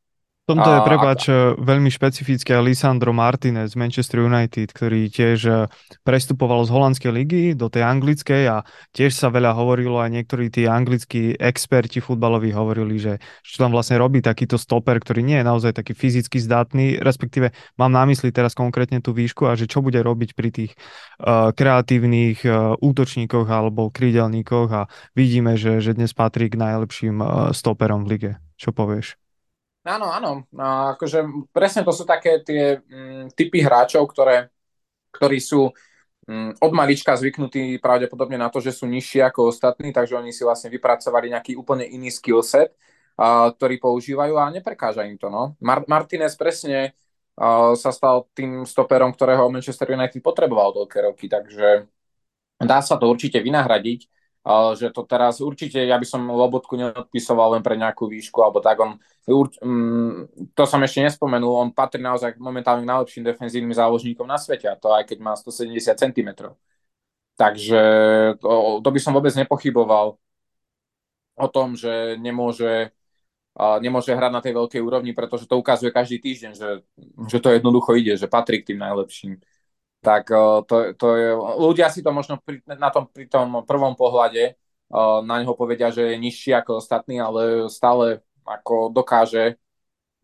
tomto 0.48 0.68
je 0.72 0.80
prepač 0.80 1.20
a... 1.28 1.52
veľmi 1.60 1.92
špecifické 1.92 2.56
Lisandro 2.64 3.12
Martinez 3.12 3.76
z 3.76 3.76
Manchester 3.76 4.24
United, 4.24 4.72
ktorý 4.72 5.12
tiež 5.12 5.38
e, 5.44 5.52
prestupoval 6.00 6.64
z 6.64 6.72
holandskej 6.72 7.12
ligy 7.12 7.44
do 7.52 7.68
tej 7.68 7.84
anglickej 7.84 8.42
a 8.48 8.64
tiež 8.96 9.12
sa 9.12 9.28
veľa 9.28 9.52
hovorilo, 9.52 10.00
aj 10.00 10.08
niektorí 10.08 10.48
tí 10.48 10.64
anglickí 10.64 11.36
experti 11.36 12.00
futbaloví 12.00 12.56
hovorili, 12.56 12.96
že 12.96 13.12
čo 13.44 13.60
tam 13.60 13.76
vlastne 13.76 14.00
robí 14.00 14.24
takýto 14.24 14.56
stoper, 14.56 14.96
ktorý 15.04 15.20
nie 15.20 15.36
je 15.36 15.44
naozaj 15.44 15.76
taký 15.76 15.92
fyzicky 15.92 16.40
zdatný, 16.40 16.96
respektíve 16.96 17.52
mám 17.76 17.92
na 17.92 18.08
mysli 18.08 18.32
teraz 18.32 18.56
konkrétne 18.56 19.04
tú 19.04 19.12
výšku 19.12 19.44
a 19.44 19.52
že 19.52 19.68
čo 19.68 19.84
bude 19.84 20.00
robiť 20.00 20.32
pri 20.32 20.48
tých 20.48 20.72
uh, 21.20 21.52
kreatívnych 21.52 22.40
uh, 22.48 22.72
útočníkoch 22.80 23.46
alebo 23.46 23.92
krídelníkoch 23.92 24.68
a 24.72 24.82
vidíme, 25.12 25.60
že, 25.60 25.84
že 25.84 25.92
dnes 25.92 26.16
patrí 26.16 26.48
k 26.48 26.56
najlepším 26.56 27.16
uh, 27.20 27.28
stoperom 27.52 28.08
v 28.08 28.08
lige. 28.16 28.32
Čo 28.56 28.72
povieš? 28.72 29.27
Áno, 29.88 30.12
áno. 30.12 30.44
A 30.60 30.92
akože 30.92 31.48
presne 31.48 31.80
to 31.80 31.96
sú 31.96 32.04
také 32.04 32.44
tie 32.44 32.76
mm, 32.84 33.32
typy 33.32 33.64
hráčov, 33.64 34.04
ktoré, 34.12 34.52
ktorí 35.16 35.40
sú 35.40 35.72
mm, 36.28 36.60
od 36.60 36.72
malička 36.76 37.16
zvyknutí 37.16 37.80
pravdepodobne 37.80 38.36
na 38.36 38.52
to, 38.52 38.60
že 38.60 38.76
sú 38.76 38.84
nižší 38.84 39.24
ako 39.24 39.48
ostatní, 39.48 39.88
takže 39.96 40.20
oni 40.20 40.28
si 40.28 40.44
vlastne 40.44 40.68
vypracovali 40.68 41.32
nejaký 41.32 41.56
úplne 41.56 41.88
iný 41.88 42.12
skillset, 42.12 42.76
a, 43.16 43.48
ktorý 43.48 43.80
používajú 43.80 44.36
a 44.36 44.52
neprekáža 44.52 45.08
im 45.08 45.16
to. 45.16 45.32
No. 45.32 45.56
Mar- 45.64 45.88
Martinez 45.88 46.36
presne 46.36 46.92
a, 47.40 47.72
sa 47.72 47.88
stal 47.88 48.28
tým 48.36 48.68
stoperom, 48.68 49.16
ktorého 49.16 49.48
Manchester 49.48 49.96
United 49.96 50.20
potreboval 50.20 50.76
dlhé 50.76 51.08
roky, 51.08 51.32
takže 51.32 51.88
dá 52.60 52.84
sa 52.84 53.00
to 53.00 53.08
určite 53.08 53.40
vynahradiť 53.40 54.17
že 54.48 54.88
to 54.88 55.04
teraz 55.04 55.44
určite, 55.44 55.76
ja 55.76 56.00
by 56.00 56.06
som 56.08 56.24
Lobotku 56.24 56.72
neodpisoval 56.80 57.60
len 57.60 57.62
pre 57.62 57.76
nejakú 57.76 58.08
výšku, 58.08 58.40
alebo 58.40 58.64
tak 58.64 58.80
on, 58.80 58.96
um, 59.60 60.24
to 60.56 60.64
som 60.64 60.80
ešte 60.80 61.04
nespomenul, 61.04 61.52
on 61.52 61.68
patrí 61.68 62.00
naozaj 62.00 62.40
momentálne 62.40 62.88
najlepším 62.88 63.28
defenzívnym 63.28 63.76
záložníkom 63.76 64.24
na 64.24 64.40
svete, 64.40 64.64
a 64.72 64.80
to 64.80 64.88
aj 64.88 65.04
keď 65.04 65.18
má 65.20 65.36
170 65.36 65.92
cm. 65.92 66.30
Takže 67.36 67.80
to, 68.40 68.80
to 68.80 68.88
by 68.88 69.00
som 69.00 69.12
vôbec 69.12 69.36
nepochyboval 69.36 70.16
o 71.38 71.48
tom, 71.52 71.76
že 71.76 72.16
nemôže, 72.16 72.88
uh, 73.60 73.76
nemôže 73.84 74.16
hrať 74.16 74.32
na 74.32 74.40
tej 74.40 74.56
veľkej 74.56 74.80
úrovni, 74.80 75.12
pretože 75.12 75.44
to 75.44 75.60
ukazuje 75.60 75.92
každý 75.92 76.24
týždeň, 76.24 76.52
že, 76.56 76.70
že 77.28 77.38
to 77.38 77.52
jednoducho 77.52 78.00
ide, 78.00 78.16
že 78.16 78.32
patrí 78.32 78.64
k 78.64 78.72
tým 78.72 78.80
najlepším 78.80 79.36
tak 79.98 80.30
to, 80.68 80.94
to 80.94 81.06
je, 81.18 81.28
ľudia 81.58 81.90
si 81.90 82.06
to 82.06 82.14
možno 82.14 82.38
pri, 82.38 82.62
na 82.64 82.88
tom, 82.94 83.10
pri 83.10 83.26
tom 83.26 83.66
prvom 83.66 83.98
pohľade 83.98 84.54
na 85.22 85.34
neho 85.42 85.52
povedia, 85.52 85.92
že 85.92 86.14
je 86.14 86.16
nižší 86.16 86.56
ako 86.56 86.80
ostatní, 86.80 87.20
ale 87.20 87.68
stále 87.68 88.24
ako 88.48 88.88
dokáže 88.88 89.60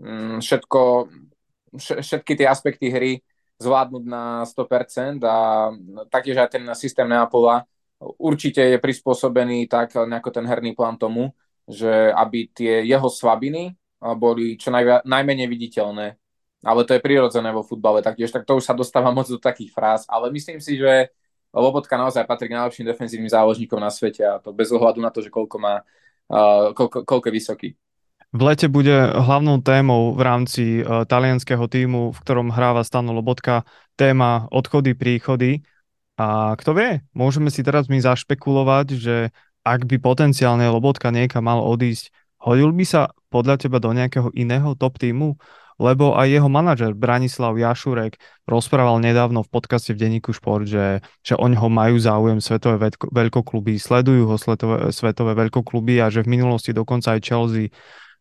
mm, 0.00 0.40
všetko, 0.40 0.80
všetky 2.00 2.32
tie 2.32 2.46
aspekty 2.48 2.88
hry 2.88 3.12
zvládnuť 3.60 4.04
na 4.08 4.42
100% 4.48 5.20
a 5.22 5.70
taktiež 6.08 6.40
aj 6.40 6.58
ten 6.58 6.64
systém 6.74 7.06
Neapola 7.06 7.68
určite 8.18 8.60
je 8.60 8.78
prispôsobený 8.80 9.70
tak 9.70 9.94
nejako 9.94 10.30
ten 10.32 10.44
herný 10.48 10.74
plán 10.74 10.96
tomu, 10.98 11.30
že 11.68 12.10
aby 12.12 12.50
tie 12.50 12.82
jeho 12.84 13.08
slabiny 13.08 13.76
boli 14.00 14.60
čo 14.60 14.68
najvia, 14.68 15.04
najmenej 15.06 15.48
viditeľné 15.48 16.06
ale 16.64 16.88
to 16.88 16.96
je 16.96 17.04
prirodzené 17.04 17.52
vo 17.52 17.62
futbale 17.62 18.00
taktiež, 18.00 18.32
tak 18.32 18.48
to 18.48 18.56
už 18.58 18.64
sa 18.64 18.74
dostáva 18.74 19.12
moc 19.12 19.28
do 19.28 19.36
takých 19.36 19.70
fráz, 19.70 20.02
ale 20.08 20.32
myslím 20.32 20.58
si, 20.58 20.80
že 20.80 21.12
Lobotka 21.54 21.94
naozaj 21.94 22.26
patrí 22.26 22.50
k 22.50 22.58
najlepším 22.58 22.90
defenzívnym 22.90 23.30
záložníkom 23.30 23.78
na 23.78 23.92
svete 23.92 24.26
a 24.26 24.42
to 24.42 24.50
bez 24.50 24.74
ohľadu 24.74 24.98
na 24.98 25.14
to, 25.14 25.22
že 25.22 25.30
koľko 25.30 25.56
má, 25.62 25.86
uh, 26.32 26.74
koľko, 26.74 27.06
koľko 27.06 27.26
je 27.30 27.34
vysoký. 27.34 27.68
V 28.34 28.42
lete 28.42 28.66
bude 28.66 29.14
hlavnou 29.14 29.62
témou 29.62 30.18
v 30.18 30.22
rámci 30.26 30.82
uh, 30.82 31.06
talianského 31.06 31.70
týmu, 31.70 32.10
v 32.10 32.18
ktorom 32.18 32.50
hráva 32.50 32.82
Stano 32.82 33.14
Lobotka, 33.14 33.62
téma 33.94 34.50
odchody, 34.50 34.98
príchody. 34.98 35.62
A 36.18 36.58
kto 36.58 36.74
vie, 36.74 37.06
môžeme 37.14 37.54
si 37.54 37.62
teraz 37.62 37.86
my 37.86 38.02
zašpekulovať, 38.02 38.86
že 38.98 39.16
ak 39.62 39.86
by 39.86 40.02
potenciálne 40.02 40.66
Lobotka 40.66 41.14
niekam 41.14 41.46
mal 41.46 41.62
odísť, 41.62 42.10
hodil 42.42 42.74
by 42.74 42.82
sa 42.82 43.14
podľa 43.30 43.62
teba 43.62 43.78
do 43.78 43.94
nejakého 43.94 44.34
iného 44.34 44.74
top 44.74 44.98
týmu? 44.98 45.38
Lebo 45.78 46.14
aj 46.14 46.28
jeho 46.30 46.48
manažer 46.50 46.94
Branislav 46.94 47.58
Jašurek 47.58 48.18
rozprával 48.46 49.02
nedávno 49.02 49.42
v 49.42 49.50
podcaste 49.50 49.90
v 49.94 50.00
denníku 50.06 50.30
Šport, 50.30 50.68
že, 50.68 51.02
že 51.24 51.34
oň 51.34 51.58
ho 51.58 51.68
majú 51.72 51.96
záujem 51.98 52.38
svetové 52.38 52.92
veľkokluby, 53.10 53.80
sledujú 53.80 54.30
ho 54.30 54.36
svetové, 54.38 54.94
svetové 54.94 55.32
veľkokluby 55.34 55.98
a 55.98 56.12
že 56.12 56.22
v 56.22 56.38
minulosti 56.38 56.70
dokonca 56.70 57.16
aj 57.16 57.20
Chelsea 57.24 57.72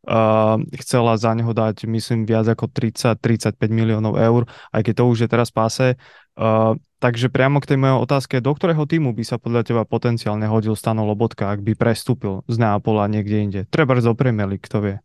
uh, 0.07 0.59
chcela 0.83 1.15
za 1.15 1.31
neho 1.35 1.51
dať, 1.51 1.87
myslím, 1.87 2.27
viac 2.27 2.47
ako 2.49 2.71
30-35 2.71 3.55
miliónov 3.69 4.19
eur, 4.19 4.49
aj 4.71 4.81
keď 4.83 4.93
to 4.99 5.03
už 5.07 5.17
je 5.25 5.29
teraz 5.29 5.49
páse. 5.53 5.95
Uh, 6.33 6.73
takže 6.97 7.29
priamo 7.29 7.61
k 7.61 7.75
tej 7.75 7.77
mojej 7.77 7.97
otázke, 8.01 8.35
do 8.41 8.51
ktorého 8.51 8.83
týmu 8.89 9.13
by 9.13 9.23
sa 9.23 9.37
podľa 9.37 9.61
teba 9.63 9.83
potenciálne 9.85 10.49
hodil 10.49 10.73
Stano 10.73 11.05
Lobotka, 11.05 11.53
ak 11.53 11.61
by 11.61 11.77
prestúpil 11.77 12.41
z 12.49 12.55
Neapola 12.57 13.05
niekde 13.05 13.37
inde? 13.37 13.61
Treba 13.69 13.95
do 13.99 14.17
Premier 14.17 14.49
League, 14.49 14.65
kto 14.65 14.79
vie. 14.81 14.97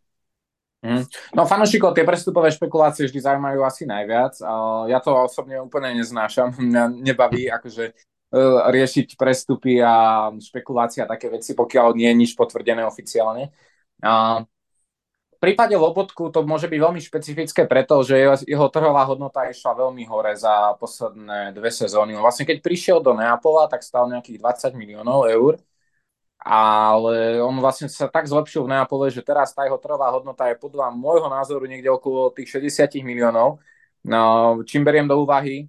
Mm. 0.79 1.03
No 1.35 1.43
fanúšikov 1.43 1.91
tie 1.91 2.07
prestupové 2.07 2.55
špekulácie 2.55 3.03
vždy 3.03 3.19
zaujímajú 3.19 3.59
asi 3.67 3.83
najviac. 3.83 4.39
Ja 4.87 5.03
to 5.03 5.11
osobne 5.27 5.59
úplne 5.59 5.91
neznášam. 5.99 6.55
Mňa 6.71 6.83
nebaví 7.03 7.51
akože 7.51 7.91
e, 7.91 7.93
riešiť 8.71 9.19
prestupy 9.19 9.83
a 9.83 10.27
špekulácia 10.39 11.03
a 11.03 11.11
také 11.11 11.27
veci, 11.27 11.51
pokiaľ 11.51 11.99
nie 11.99 12.07
je 12.07 12.19
nič 12.23 12.31
potvrdené 12.39 12.87
oficiálne. 12.87 13.51
A 13.99 14.39
v 15.35 15.37
prípade 15.43 15.75
Lobotku 15.75 16.31
to 16.31 16.43
môže 16.43 16.67
byť 16.67 16.79
veľmi 16.79 16.99
špecifické 16.99 17.63
preto, 17.63 17.99
že 18.03 18.43
jeho 18.43 18.67
trhová 18.71 19.07
hodnota 19.07 19.47
išla 19.47 19.71
veľmi 19.71 20.03
hore 20.07 20.35
za 20.35 20.75
posledné 20.79 21.55
dve 21.55 21.71
sezóny. 21.71 22.15
Vlastne 22.15 22.43
keď 22.43 22.59
prišiel 22.59 22.99
do 22.99 23.15
Neapola, 23.15 23.71
tak 23.71 23.83
stal 23.83 24.11
nejakých 24.11 24.35
20 24.35 24.75
miliónov 24.75 25.27
eur 25.31 25.59
ale 26.39 27.43
on 27.43 27.59
vlastne 27.59 27.91
sa 27.91 28.07
tak 28.07 28.23
zlepšil 28.23 28.63
v 28.63 28.71
Neapole, 28.71 29.11
že 29.11 29.19
teraz 29.19 29.51
tá 29.51 29.67
jeho 29.67 29.75
trhová 29.75 30.07
hodnota 30.15 30.47
je 30.47 30.55
podľa 30.55 30.87
môjho 30.95 31.27
názoru 31.27 31.67
niekde 31.67 31.91
okolo 31.91 32.31
tých 32.31 32.63
60 32.63 33.03
miliónov. 33.03 33.59
No, 34.07 34.55
čím 34.63 34.87
beriem 34.87 35.03
do 35.03 35.19
úvahy, 35.19 35.67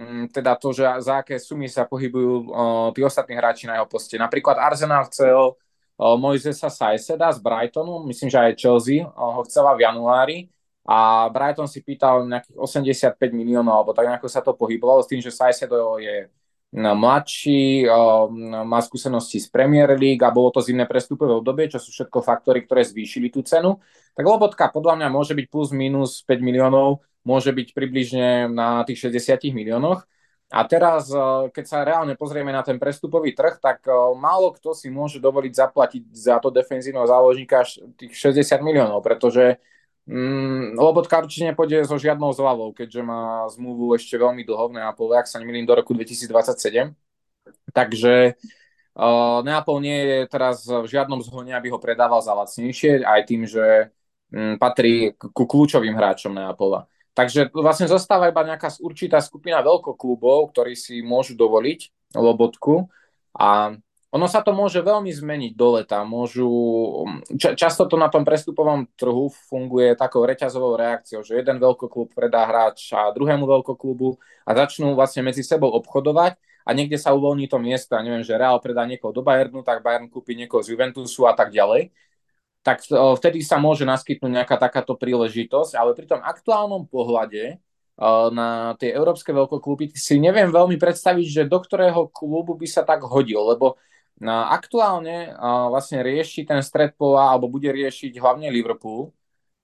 mm, 0.00 0.32
teda 0.32 0.56
to, 0.56 0.72
že 0.72 0.88
za 1.04 1.20
aké 1.20 1.36
sumy 1.36 1.68
sa 1.68 1.84
pohybujú 1.84 2.48
tí 2.96 3.04
ostatní 3.04 3.36
hráči 3.36 3.68
na 3.68 3.76
jeho 3.76 3.84
poste. 3.84 4.16
Napríklad 4.16 4.56
Arsenal 4.56 5.04
chcel 5.12 5.52
Mojzesa 5.96 6.72
Sajseda 6.72 7.32
z 7.32 7.40
Brightonu, 7.40 8.04
myslím, 8.08 8.28
že 8.32 8.38
aj 8.40 8.56
Chelsea 8.56 9.04
ho 9.04 9.40
chcela 9.44 9.76
v 9.76 9.84
januári 9.84 10.38
a 10.86 11.28
Brighton 11.28 11.68
si 11.68 11.80
pýtal 11.82 12.24
nejakých 12.28 12.56
85 12.56 13.32
miliónov, 13.32 13.74
alebo 13.74 13.92
tak 13.92 14.06
nejako 14.06 14.28
sa 14.28 14.40
to 14.40 14.54
pohybovalo 14.56 15.02
s 15.02 15.10
tým, 15.10 15.20
že 15.20 15.34
Sajsedo 15.34 15.98
je 16.00 16.28
mladší, 16.74 17.86
má 18.66 18.80
skúsenosti 18.82 19.38
z 19.38 19.46
Premier 19.52 19.92
League 19.94 20.20
a 20.24 20.34
bolo 20.34 20.50
to 20.50 20.64
zimné 20.64 20.84
prestupové 20.88 21.36
obdobie, 21.36 21.70
čo 21.70 21.78
sú 21.78 21.94
všetko 21.94 22.24
faktory, 22.24 22.66
ktoré 22.66 22.82
zvýšili 22.82 23.30
tú 23.30 23.44
cenu. 23.46 23.78
Tak 24.16 24.24
Lobotka 24.26 24.68
podľa 24.72 24.98
mňa 24.98 25.08
môže 25.08 25.32
byť 25.36 25.46
plus 25.46 25.70
minus 25.70 26.26
5 26.26 26.42
miliónov, 26.42 27.04
môže 27.22 27.54
byť 27.54 27.68
približne 27.70 28.50
na 28.50 28.82
tých 28.82 29.08
60 29.08 29.54
miliónoch. 29.54 30.04
A 30.46 30.62
teraz, 30.62 31.10
keď 31.50 31.64
sa 31.66 31.82
reálne 31.82 32.14
pozrieme 32.14 32.54
na 32.54 32.62
ten 32.62 32.78
prestupový 32.78 33.34
trh, 33.34 33.58
tak 33.58 33.82
málo 34.14 34.54
kto 34.54 34.78
si 34.78 34.86
môže 34.94 35.18
dovoliť 35.18 35.52
zaplatiť 35.58 36.02
za 36.14 36.38
to 36.38 36.54
defenzívneho 36.54 37.02
záložníka 37.02 37.66
tých 37.98 38.14
60 38.14 38.62
miliónov, 38.62 39.02
pretože 39.02 39.58
Mm, 40.06 40.78
Lobotka 40.78 41.18
určite 41.18 41.50
nepôjde 41.50 41.82
so 41.82 41.98
žiadnou 41.98 42.30
zľavou, 42.30 42.70
keďže 42.70 43.02
má 43.02 43.42
zmluvu 43.50 43.98
ešte 43.98 44.14
veľmi 44.14 44.46
dlho 44.46 44.70
v 44.70 44.78
Neapole, 44.78 45.18
ak 45.18 45.26
sa 45.26 45.42
nemýlim, 45.42 45.66
do 45.66 45.74
roku 45.74 45.98
2027. 45.98 46.94
Takže 47.74 48.38
uh, 48.94 49.38
Neapol 49.42 49.82
nie 49.82 49.98
je 49.98 50.18
teraz 50.30 50.62
v 50.62 50.86
žiadnom 50.86 51.18
zhone, 51.26 51.50
aby 51.50 51.74
ho 51.74 51.82
predával 51.82 52.22
za 52.22 52.38
lacnejšie, 52.38 53.02
aj 53.02 53.20
tým, 53.26 53.50
že 53.50 53.90
um, 54.30 54.54
patrí 54.62 55.18
ku 55.18 55.42
kľúčovým 55.42 55.98
hráčom 55.98 56.38
Neapola. 56.38 56.86
Takže 57.16 57.50
vlastne 57.50 57.90
zostáva 57.90 58.30
iba 58.30 58.46
nejaká 58.46 58.78
určitá 58.78 59.18
skupina 59.18 59.58
veľkoklubov, 59.58 60.54
ktorí 60.54 60.78
si 60.78 61.02
môžu 61.02 61.34
dovoliť 61.34 62.12
lobotku 62.14 62.86
a 63.34 63.74
ono 64.14 64.26
sa 64.30 64.40
to 64.40 64.54
môže 64.54 64.78
veľmi 64.78 65.10
zmeniť 65.10 65.52
do 65.58 65.68
leta. 65.76 66.06
Môžu, 66.06 66.48
ča, 67.36 67.58
často 67.58 67.90
to 67.90 67.98
na 67.98 68.06
tom 68.06 68.22
prestupovom 68.22 68.86
trhu 68.94 69.28
funguje 69.50 69.98
takou 69.98 70.22
reťazovou 70.22 70.78
reakciou, 70.78 71.26
že 71.26 71.36
jeden 71.36 71.58
veľkoklub 71.58 72.14
predá 72.14 72.46
hráča 72.46 73.10
druhému 73.12 73.44
veľkoklubu 73.44 74.16
a 74.46 74.50
začnú 74.54 74.94
vlastne 74.94 75.26
medzi 75.26 75.42
sebou 75.42 75.74
obchodovať 75.82 76.38
a 76.66 76.70
niekde 76.70 76.96
sa 76.96 77.12
uvoľní 77.12 77.50
to 77.50 77.58
miesto. 77.58 77.98
neviem, 77.98 78.22
že 78.22 78.38
Real 78.38 78.62
predá 78.62 78.86
niekoho 78.86 79.10
do 79.10 79.26
Bayernu, 79.26 79.66
tak 79.66 79.82
Bayern 79.82 80.06
kúpi 80.06 80.38
niekoho 80.38 80.62
z 80.62 80.74
Juventusu 80.74 81.26
a 81.26 81.34
tak 81.34 81.50
ďalej 81.50 81.90
tak 82.66 82.82
vtedy 82.90 83.46
sa 83.46 83.62
môže 83.62 83.86
naskytnúť 83.86 84.42
nejaká 84.42 84.58
takáto 84.58 84.98
príležitosť, 84.98 85.78
ale 85.78 85.94
pri 85.94 86.10
tom 86.10 86.18
aktuálnom 86.18 86.90
pohľade 86.90 87.62
na 88.34 88.74
tie 88.76 88.90
európske 88.90 89.30
veľkokluby 89.30 89.94
si 89.94 90.18
neviem 90.18 90.50
veľmi 90.50 90.74
predstaviť, 90.74 91.26
že 91.30 91.42
do 91.46 91.62
ktorého 91.62 92.10
klubu 92.10 92.58
by 92.58 92.66
sa 92.66 92.82
tak 92.82 93.06
hodil, 93.06 93.38
lebo 93.54 93.78
aktuálne 94.24 95.36
vlastne 95.68 96.00
rieši 96.00 96.48
ten 96.48 96.60
stred 96.64 96.96
pola, 96.96 97.34
alebo 97.34 97.52
bude 97.52 97.68
riešiť 97.68 98.16
hlavne 98.16 98.48
Liverpool, 98.48 99.12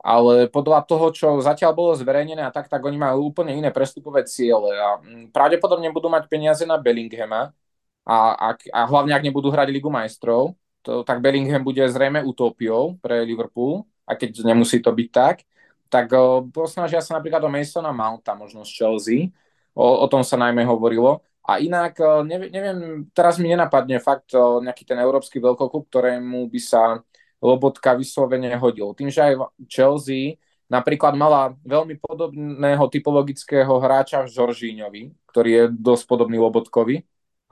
ale 0.03 0.51
podľa 0.51 0.83
toho, 0.85 1.09
čo 1.15 1.29
zatiaľ 1.41 1.73
bolo 1.73 1.93
zverejnené 1.95 2.43
a 2.43 2.51
tak, 2.53 2.67
tak 2.67 2.83
oni 2.83 2.99
majú 2.99 3.33
úplne 3.33 3.55
iné 3.55 3.71
prestupové 3.71 4.27
ciele 4.27 4.75
a 4.77 4.99
pravdepodobne 5.31 5.89
budú 5.95 6.11
mať 6.11 6.27
peniaze 6.27 6.67
na 6.67 6.77
Bellinghama 6.77 7.55
a, 8.03 8.17
a, 8.35 8.49
a 8.59 8.81
hlavne 8.85 9.15
ak 9.15 9.23
nebudú 9.23 9.49
hrať 9.49 9.71
Ligu 9.71 9.89
majstrov, 9.89 10.59
to, 10.83 11.07
tak 11.07 11.23
Bellingham 11.23 11.63
bude 11.63 11.87
zrejme 11.87 12.21
utopiou 12.27 12.99
pre 12.99 13.23
Liverpool, 13.23 13.87
a 14.03 14.19
keď 14.19 14.43
nemusí 14.43 14.83
to 14.83 14.91
byť 14.91 15.09
tak, 15.15 15.47
tak 15.87 16.11
posnažia 16.51 16.99
sa 16.99 17.21
napríklad 17.21 17.45
o 17.45 17.51
Masona 17.53 17.95
Mounta, 17.95 18.35
možno 18.35 18.67
z 18.67 18.75
Chelsea, 18.75 19.31
o, 19.77 19.87
o 20.03 20.07
tom 20.11 20.27
sa 20.27 20.35
najmä 20.35 20.67
hovorilo. 20.67 21.23
A 21.43 21.59
inak, 21.59 21.99
neviem, 22.23 22.51
neviem, 22.55 22.79
teraz 23.11 23.37
mi 23.43 23.51
nenapadne 23.51 23.99
fakt 23.99 24.31
nejaký 24.39 24.87
ten 24.87 24.99
európsky 25.03 25.43
veľkoklub, 25.43 25.91
ktorému 25.91 26.47
by 26.47 26.61
sa 26.63 27.03
Lobotka 27.43 27.99
vyslovene 27.99 28.55
hodil. 28.55 28.95
Tým, 28.95 29.11
že 29.11 29.27
aj 29.27 29.35
Chelsea 29.67 30.39
napríklad 30.71 31.19
mala 31.19 31.59
veľmi 31.67 31.99
podobného 31.99 32.85
typologického 32.87 33.75
hráča 33.83 34.23
v 34.23 34.33
Žoržíňovi, 34.33 35.03
ktorý 35.29 35.51
je 35.51 35.65
dosť 35.75 36.05
podobný 36.07 36.39
Lobotkovi, 36.39 37.03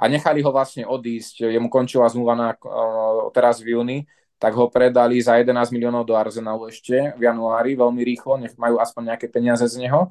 a 0.01 0.09
nechali 0.09 0.41
ho 0.41 0.49
vlastne 0.49 0.89
odísť. 0.89 1.45
Jemu 1.53 1.69
končila 1.69 2.09
zmluva 2.09 2.33
na, 2.33 2.49
uh, 2.57 3.29
teraz 3.37 3.61
v 3.61 3.77
júni, 3.77 4.09
tak 4.41 4.57
ho 4.57 4.73
predali 4.73 5.21
za 5.21 5.37
11 5.37 5.69
miliónov 5.69 6.09
do 6.09 6.17
Arsenalu 6.17 6.73
ešte 6.73 7.13
v 7.21 7.29
januári, 7.29 7.77
veľmi 7.77 8.01
rýchlo, 8.01 8.41
nech 8.41 8.57
majú 8.57 8.81
aspoň 8.81 9.13
nejaké 9.13 9.29
peniaze 9.29 9.69
z 9.69 9.77
neho. 9.77 10.09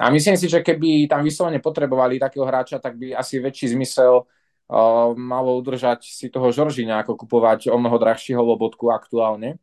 A 0.00 0.08
myslím 0.08 0.36
si, 0.40 0.48
že 0.48 0.64
keby 0.64 1.06
tam 1.12 1.20
vyslovene 1.20 1.60
potrebovali 1.60 2.16
takého 2.16 2.48
hráča, 2.48 2.80
tak 2.80 2.96
by 2.96 3.12
asi 3.12 3.36
väčší 3.36 3.76
zmysel 3.76 4.24
uh, 4.24 5.12
malo 5.12 5.60
udržať 5.60 6.08
si 6.08 6.32
toho 6.32 6.48
Žoržíňa, 6.48 7.04
ako 7.04 7.20
kupovať 7.20 7.68
o 7.68 7.76
mnoho 7.76 8.00
drahšieho 8.00 8.40
lobotku 8.40 8.88
aktuálne. 8.88 9.60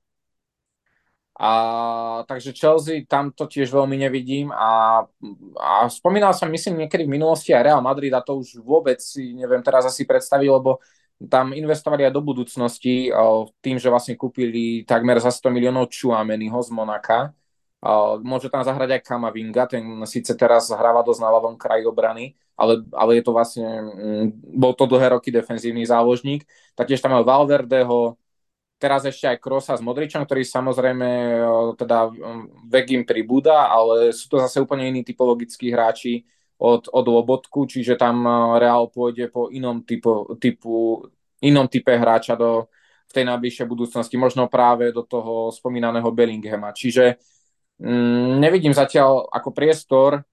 A, 1.37 2.25
takže 2.25 2.49
Chelsea 2.49 3.05
tam 3.05 3.29
to 3.29 3.45
tiež 3.45 3.69
veľmi 3.69 3.93
nevidím 3.93 4.49
a, 4.49 5.05
a 5.61 5.85
spomínal 5.85 6.33
som 6.33 6.49
myslím 6.49 6.81
niekedy 6.81 7.05
v 7.05 7.13
minulosti 7.13 7.53
aj 7.53 7.61
Real 7.61 7.81
Madrid 7.85 8.09
a 8.09 8.25
to 8.25 8.41
už 8.41 8.57
vôbec 8.65 8.97
si 8.97 9.37
neviem 9.37 9.61
teraz 9.61 9.85
asi 9.85 10.01
predstaviť, 10.01 10.49
lebo 10.49 10.81
tam 11.29 11.53
investovali 11.53 12.09
aj 12.09 12.13
do 12.13 12.25
budúcnosti 12.25 13.13
tým, 13.61 13.77
že 13.77 13.89
vlastne 13.89 14.17
kúpili 14.17 14.81
takmer 14.81 15.21
za 15.21 15.29
100 15.29 15.53
miliónov 15.53 15.93
Chuameniho 15.93 16.57
z 16.57 16.69
Monaka. 16.73 17.33
Môže 18.25 18.49
tam 18.49 18.65
zahrať 18.65 18.97
aj 18.97 19.05
Kamavinga, 19.05 19.69
ten 19.69 19.85
síce 20.09 20.33
teraz 20.33 20.73
hráva 20.73 21.05
dosť 21.05 21.21
na 21.21 21.29
ľavom 21.29 21.55
kraji 21.61 21.85
obrany, 21.85 22.33
ale, 22.57 22.81
ale 22.89 23.21
je 23.21 23.23
to 23.23 23.31
vlastne, 23.37 23.69
mm, 23.69 24.57
bol 24.57 24.73
to 24.73 24.89
dlhé 24.89 25.13
roky 25.13 25.29
defenzívny 25.29 25.85
záložník. 25.85 26.41
Taktiež 26.73 27.05
tam 27.05 27.13
mal 27.13 27.21
Valverdeho, 27.21 28.17
teraz 28.81 29.05
ešte 29.05 29.29
aj 29.29 29.37
Krosa 29.37 29.73
s 29.77 29.85
Modričom, 29.85 30.25
ktorý 30.25 30.41
samozrejme 30.41 31.09
teda 31.77 32.09
vek 32.65 32.87
im 32.97 33.03
pribúda, 33.05 33.69
ale 33.69 34.09
sú 34.09 34.25
to 34.25 34.41
zase 34.41 34.57
úplne 34.57 34.89
iní 34.89 35.05
typologickí 35.05 35.69
hráči 35.69 36.25
od, 36.57 36.89
od 36.89 37.05
Lobotku, 37.05 37.69
čiže 37.69 37.93
tam 37.93 38.25
Real 38.57 38.89
pôjde 38.89 39.29
po 39.29 39.53
inom 39.53 39.85
typu, 39.85 40.25
typu 40.41 41.05
inom 41.45 41.69
type 41.69 41.93
hráča 41.93 42.33
do, 42.33 42.65
v 43.07 43.11
tej 43.13 43.23
najbližšej 43.29 43.67
budúcnosti, 43.69 44.15
možno 44.17 44.49
práve 44.49 44.89
do 44.89 45.05
toho 45.05 45.53
spomínaného 45.53 46.09
Bellinghama. 46.09 46.73
Čiže 46.73 47.17
mm, 47.17 47.36
nevidím 48.41 48.73
zatiaľ 48.73 49.29
ako 49.29 49.49
priestor 49.53 50.25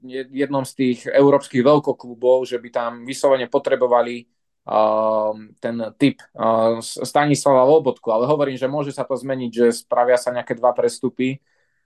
v 0.00 0.24
jednom 0.32 0.64
z 0.64 0.72
tých 0.72 0.98
európskych 1.12 1.60
veľkoklubov, 1.60 2.48
že 2.48 2.56
by 2.56 2.68
tam 2.72 2.92
vyslovene 3.04 3.52
potrebovali 3.52 4.24
Ehm, 4.66 5.54
ten 5.62 5.78
typ 5.94 6.18
uh, 6.34 6.82
Stanislava 6.82 7.62
Lobotku, 7.62 8.10
ale 8.10 8.26
hovorím, 8.26 8.58
že 8.58 8.66
môže 8.66 8.90
sa 8.90 9.06
to 9.06 9.14
zmeniť, 9.14 9.50
že 9.54 9.66
spravia 9.86 10.18
sa 10.18 10.34
nejaké 10.34 10.58
dva 10.58 10.74
prestupy 10.74 11.38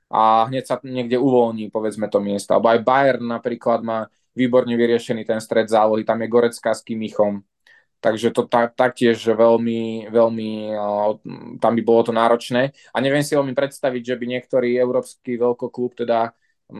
a 0.08 0.48
hneď 0.48 0.64
sa 0.64 0.76
niekde 0.80 1.20
uvoľní, 1.20 1.68
povedzme 1.68 2.08
to 2.08 2.24
miesto. 2.24 2.56
Alebo 2.56 2.72
aj 2.72 2.80
Bayern 2.80 3.28
napríklad 3.28 3.84
má 3.84 4.08
výborne 4.32 4.72
vyriešený 4.80 5.28
ten 5.28 5.44
stred 5.44 5.68
zálohy, 5.68 6.08
tam 6.08 6.24
je 6.24 6.32
Gorecka 6.32 6.72
s 6.72 6.80
Kimichom. 6.80 7.44
Takže 8.00 8.32
to 8.32 8.48
tak, 8.48 8.72
taktiež 8.80 9.20
veľmi, 9.20 10.08
veľmi, 10.08 10.50
tam 11.60 11.72
by 11.76 11.82
bolo 11.84 12.00
to 12.08 12.12
náročné. 12.16 12.72
A 12.96 12.98
neviem 13.04 13.20
si 13.20 13.36
veľmi 13.36 13.52
predstaviť, 13.52 14.02
že 14.02 14.14
by 14.16 14.24
niektorý 14.24 14.72
európsky 14.80 15.36
veľkoklub 15.36 16.00
teda 16.00 16.32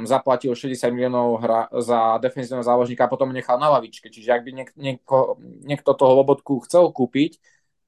zaplatil 0.08 0.54
60 0.54 0.80
miliónov 0.94 1.42
hra 1.42 1.68
za 1.82 2.16
defenzívneho 2.22 2.64
záložníka 2.64 3.04
a 3.04 3.12
potom 3.12 3.34
nechal 3.34 3.58
na 3.58 3.68
lavičke. 3.68 4.08
Čiže 4.08 4.30
ak 4.32 4.42
by 4.46 4.50
niek- 4.54 4.76
nieko, 4.78 5.36
niekto 5.66 5.92
toho 5.92 6.24
Lobotku 6.24 6.62
chcel 6.64 6.88
kúpiť, 6.94 7.36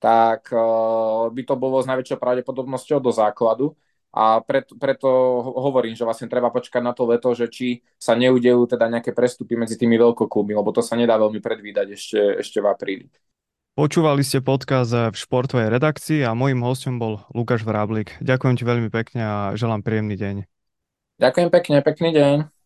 tak 0.02 0.50
uh, 0.50 1.30
by 1.30 1.42
to 1.46 1.54
bolo 1.54 1.78
s 1.78 1.86
najväčšou 1.86 2.18
pravdepodobnosťou 2.18 2.98
do 2.98 3.14
základu. 3.14 3.66
A 4.12 4.44
preto, 4.44 4.76
preto 4.76 5.08
hovorím, 5.56 5.96
že 5.96 6.04
vlastne 6.04 6.28
treba 6.28 6.52
počkať 6.52 6.84
na 6.84 6.92
to 6.92 7.08
leto, 7.08 7.32
že 7.32 7.48
či 7.48 7.80
sa 7.96 8.12
neudejú 8.12 8.68
teda 8.68 8.92
nejaké 8.92 9.16
prestupy 9.16 9.56
medzi 9.56 9.80
tými 9.80 9.96
veľkoklubmi, 9.96 10.52
lebo 10.52 10.68
to 10.68 10.84
sa 10.84 11.00
nedá 11.00 11.16
veľmi 11.16 11.40
predvídať 11.40 11.96
ešte, 11.96 12.20
ešte 12.44 12.60
v 12.60 12.66
apríli. 12.68 13.06
Počúvali 13.72 14.20
ste 14.20 14.44
podkaz 14.44 14.92
v 14.92 15.16
športovej 15.16 15.72
redakcii 15.72 16.28
a 16.28 16.36
môjim 16.36 16.60
hostom 16.60 17.00
bol 17.00 17.24
Lukáš 17.32 17.64
Vráblik. 17.64 18.12
Ďakujem 18.20 18.60
ti 18.60 18.64
veľmi 18.68 18.92
pekne 18.92 19.22
a 19.24 19.36
želám 19.56 19.80
príjemný 19.80 20.20
deň. 20.20 20.36
Ďakujem 21.16 21.48
pekne, 21.48 21.76
pekný 21.80 22.10
deň. 22.12 22.61